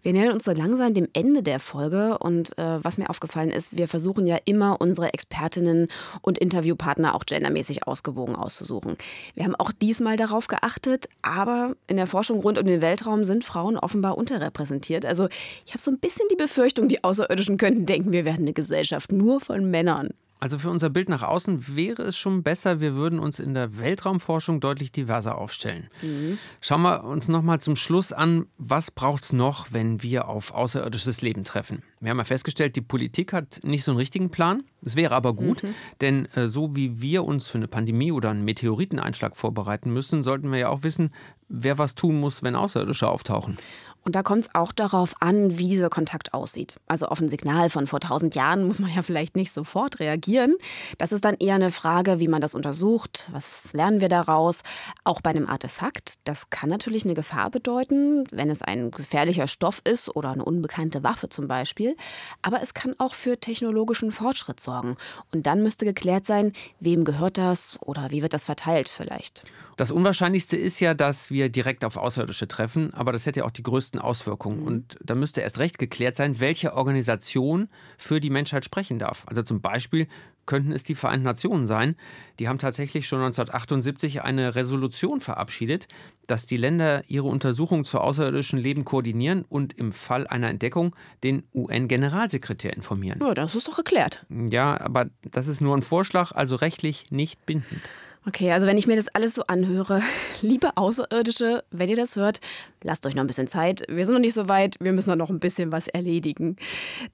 Wir 0.02 0.12
nähern 0.12 0.34
uns 0.34 0.44
so 0.44 0.52
langsam 0.52 0.94
dem 0.94 1.08
Ende 1.14 1.44
der 1.44 1.60
Folge. 1.60 2.18
Und 2.18 2.58
äh, 2.58 2.84
was 2.84 2.98
mir 2.98 3.10
aufgefallen 3.10 3.52
ist, 3.52 3.78
wir 3.78 3.88
versuchen 3.88 4.28
ja 4.28 4.38
immer, 4.46 4.82
unsere 4.82 5.14
Expertinnen 5.14 5.88
und 6.22 6.38
Interviewpartner 6.38 7.16
auch 7.16 7.26
gendermäßig 7.26 7.88
ausgewogen 7.88 8.36
auszusuchen. 8.36 8.98
Wir 9.36 9.46
haben 9.46 9.56
auch 9.56 9.72
diesmal 9.72 10.18
darauf 10.18 10.48
geachtet, 10.48 11.08
aber 11.22 11.76
in 11.88 11.98
der 11.98 12.08
Forschung 12.08 12.40
rund 12.40 12.58
um 12.58 12.66
den 12.66 12.82
Weltraum 12.82 13.24
sind 13.24 13.44
Frauen 13.44 13.78
offenbar 13.78 14.18
unterrepräsentiert. 14.18 15.06
Also 15.06 15.28
ich 15.66 15.74
habe 15.74 15.82
so 15.82 15.92
ein 15.92 16.00
bisschen 16.04 16.28
die 16.30 16.36
Befürchtung, 16.36 16.90
die 16.90 17.04
Außerirdischen 17.04 17.58
könnten 17.58 17.86
denken, 17.86 18.12
wir 18.12 18.26
werden 18.26 18.42
eine 18.42 18.54
Gesellschaft 18.54 19.12
nur 19.12 19.40
von 19.40 19.72
Männern. 19.72 20.10
Also 20.44 20.60
für 20.60 20.70
unser 20.70 20.90
Bild 20.90 21.08
nach 21.08 21.24
außen 21.24 21.74
wäre 21.78 22.02
es 22.02 22.18
schon 22.18 22.44
besser, 22.44 22.82
wir 22.82 22.96
würden 22.96 23.18
uns 23.18 23.40
in 23.40 23.54
der 23.54 23.80
Weltraumforschung 23.80 24.60
deutlich 24.60 24.92
diverser 24.92 25.38
aufstellen. 25.38 25.88
Mhm. 26.02 26.38
Schauen 26.60 26.82
wir 26.82 27.06
uns 27.06 27.30
noch 27.30 27.42
mal 27.42 27.62
zum 27.62 27.78
Schluss 27.78 28.12
an, 28.12 28.48
was 28.58 28.92
braucht 28.92 29.24
es 29.24 29.32
noch, 29.32 29.72
wenn 29.72 30.04
wir 30.04 30.28
auf 30.28 30.54
außerirdisches 30.54 31.22
Leben 31.22 31.46
treffen. 31.46 31.82
Wir 32.02 32.10
haben 32.10 32.18
ja 32.18 32.26
festgestellt, 32.26 32.76
die 32.76 32.82
Politik 32.82 33.32
hat 33.32 33.62
nicht 33.64 33.86
so 33.86 33.92
einen 33.92 34.00
richtigen 34.00 34.32
Plan. 34.32 34.64
Es 34.82 34.98
wäre 34.98 35.16
aber 35.16 35.34
gut, 35.34 35.64
mhm. 35.64 35.76
denn 36.02 36.26
äh, 36.36 36.48
so 36.48 36.76
wie 36.76 37.02
wir 37.02 37.24
uns 37.24 37.48
für 37.48 37.60
eine 37.60 37.70
Pandemie 37.70 38.12
oder 38.12 38.32
einen 38.32 38.44
Meteoriteneinschlag 38.44 39.38
vorbereiten 39.38 39.94
müssen, 39.94 40.24
sollten 40.24 40.52
wir 40.52 40.60
ja 40.60 40.68
auch 40.68 40.84
wissen, 40.84 41.14
wer 41.48 41.78
was 41.78 41.96
tun 41.96 42.20
muss, 42.20 42.44
wenn 42.44 42.58
Außerirdische 42.58 43.08
auftauchen. 43.08 43.56
Und 44.04 44.16
da 44.16 44.24
kommt 44.24 44.46
es 44.46 44.56
auch 44.56 44.72
darauf 44.72 45.16
an, 45.22 45.58
wie 45.58 45.70
dieser 45.70 45.90
Kontakt 45.90 46.34
aussieht. 46.34 46.76
Also 46.88 47.08
auf 47.08 47.22
ein 47.22 47.30
Signal 47.30 47.70
von 47.70 47.88
vor 47.88 48.00
tausend 48.00 48.36
Jahren 48.36 48.68
muss 48.68 48.80
man 48.80 48.94
ja 48.94 49.02
vielleicht 49.02 49.36
nicht 49.36 49.52
sofort 49.52 50.00
reagieren. 50.00 50.56
Das 50.98 51.12
ist 51.12 51.24
dann 51.24 51.36
eher 51.40 51.56
eine 51.56 51.72
Frage, 51.72 52.20
wie 52.20 52.28
man 52.28 52.42
das 52.42 52.54
untersucht. 52.54 53.30
Was 53.32 53.72
lernen 53.74 54.02
wir 54.02 54.10
daraus? 54.10 54.62
Auch 55.04 55.22
bei 55.22 55.30
einem 55.30 55.48
Artefakt. 55.48 56.16
Das 56.26 56.50
kann 56.50 56.70
natürlich 56.70 57.06
eine 57.06 57.14
Gefahr 57.14 57.50
bedeuten, 57.50 58.26
wenn 58.32 58.50
es 58.50 58.62
ein 58.62 58.92
gefährlicher 58.92 59.48
Stoff 59.48 59.82
ist 59.86 60.14
oder 60.14 60.32
eine 60.32 60.44
unbekannte 60.44 61.04
Waffe 61.04 61.30
zum 61.30 61.48
Beispiel. 61.48 61.96
Aber 62.42 62.62
es 62.62 62.74
kann 62.74 62.96
auch 62.98 63.14
für 63.14 63.40
technologischen 63.40 64.12
Fortschritt 64.12 64.60
sorgen. 64.60 64.96
Und 65.32 65.48
dann 65.48 65.64
müsste 65.64 65.86
geklärt 65.86 66.26
sein, 66.26 66.52
wem 66.80 67.06
gehört 67.06 67.38
das 67.38 67.80
oder 67.82 68.12
wie 68.12 68.22
wird 68.22 68.34
das 68.34 68.46
verteilt 68.46 68.90
vielleicht. 68.90 69.46
Das 69.78 69.90
Unwahrscheinlichste 69.90 70.56
ist 70.56 70.80
ja, 70.80 70.94
dass 70.94 71.32
wir 71.32 71.50
direkt 71.50 71.84
auf 71.84 71.98
Außerirdische 71.98 72.48
treffen, 72.48 72.94
aber 72.94 73.12
das 73.12 73.26
hätte 73.26 73.40
ja 73.40 73.46
auch 73.46 73.52
die 73.52 73.64
größten 73.94 74.00
Auswirkungen. 74.00 74.62
Mhm. 74.62 74.68
Und 74.68 74.98
da 75.04 75.16
müsste 75.16 75.42
erst 75.42 75.60
recht 75.60 75.78
geklärt 75.78 76.16
sein, 76.16 76.40
welche 76.40 76.74
Organisation 76.74 77.70
für 77.98 78.20
die 78.20 78.30
Menschheit 78.30 78.66
sprechen 78.66 79.00
darf. 79.00 79.24
Also 79.28 79.44
zum 79.44 79.62
Beispiel 79.62 80.08
könnten 80.46 80.74
es 80.74 80.84
die 80.84 80.96
Vereinten 80.96 81.24
Nationen 81.24 81.68
sein. 81.68 81.96
Die 82.40 82.50
haben 82.50 82.60
tatsächlich 82.60 83.08
schon 83.08 83.20
1978 83.20 84.24
eine 84.24 84.56
Resolution 84.56 85.22
verabschiedet, 85.22 85.88
dass 86.28 86.46
die 86.46 86.58
Länder 86.58 87.02
ihre 87.08 87.28
Untersuchungen 87.28 87.86
zu 87.86 88.00
außerirdischen 88.00 88.60
Leben 88.60 88.84
koordinieren 88.84 89.46
und 89.48 89.74
im 89.74 89.94
Fall 89.94 90.28
einer 90.28 90.50
Entdeckung 90.50 90.96
den 91.24 91.44
UN-Generalsekretär 91.54 92.74
informieren. 92.76 93.20
Ja, 93.22 93.34
das 93.34 93.56
ist 93.56 93.70
doch 93.70 93.78
geklärt. 93.78 94.26
Ja, 94.30 94.80
aber 94.82 95.06
das 95.22 95.48
ist 95.48 95.62
nur 95.62 95.78
ein 95.78 95.82
Vorschlag, 95.82 96.34
also 96.34 96.58
rechtlich 96.58 97.06
nicht 97.10 97.46
bindend. 97.46 97.82
Okay, 98.26 98.52
also 98.52 98.66
wenn 98.66 98.78
ich 98.78 98.88
mir 98.88 98.96
das 98.96 99.10
alles 99.10 99.36
so 99.36 99.44
anhöre, 99.48 100.02
liebe 100.42 100.78
Außerirdische, 100.78 101.64
wenn 101.72 101.90
ihr 101.90 101.96
das 101.96 102.16
hört, 102.16 102.40
lasst 102.82 103.06
euch 103.06 103.16
noch 103.16 103.24
ein 103.24 103.28
bisschen 103.28 103.48
Zeit. 103.48 103.84
Wir 103.90 104.06
sind 104.06 104.14
noch 104.14 104.22
nicht 104.22 104.34
so 104.34 104.48
weit, 104.48 104.76
wir 104.80 104.94
müssen 104.94 105.18
noch 105.18 105.30
ein 105.30 105.40
bisschen 105.40 105.72
was 105.72 105.88
erledigen. 105.88 106.56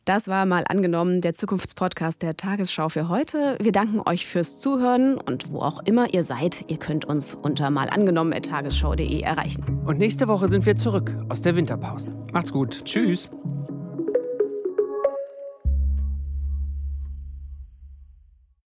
Das 0.05 0.27
war 0.27 0.45
mal 0.45 0.65
angenommen 0.67 1.21
der 1.21 1.33
Zukunftspodcast 1.33 2.21
der 2.21 2.37
Tagesschau 2.37 2.89
für 2.89 3.09
heute. 3.09 3.57
Wir 3.59 3.71
danken 3.71 4.01
euch 4.05 4.27
fürs 4.27 4.59
Zuhören 4.59 5.17
und 5.17 5.51
wo 5.51 5.61
auch 5.61 5.81
immer 5.85 6.13
ihr 6.13 6.23
seid, 6.23 6.65
ihr 6.67 6.77
könnt 6.77 7.05
uns 7.05 7.33
unter 7.33 7.71
malangenommen.tagesschau.de 7.71 9.21
erreichen. 9.21 9.63
Und 9.85 9.97
nächste 9.97 10.27
Woche 10.27 10.47
sind 10.47 10.65
wir 10.65 10.75
zurück 10.75 11.15
aus 11.29 11.41
der 11.41 11.55
Winterpause. 11.55 12.13
Macht's 12.33 12.53
gut. 12.53 12.85
Tschüss. 12.85 13.31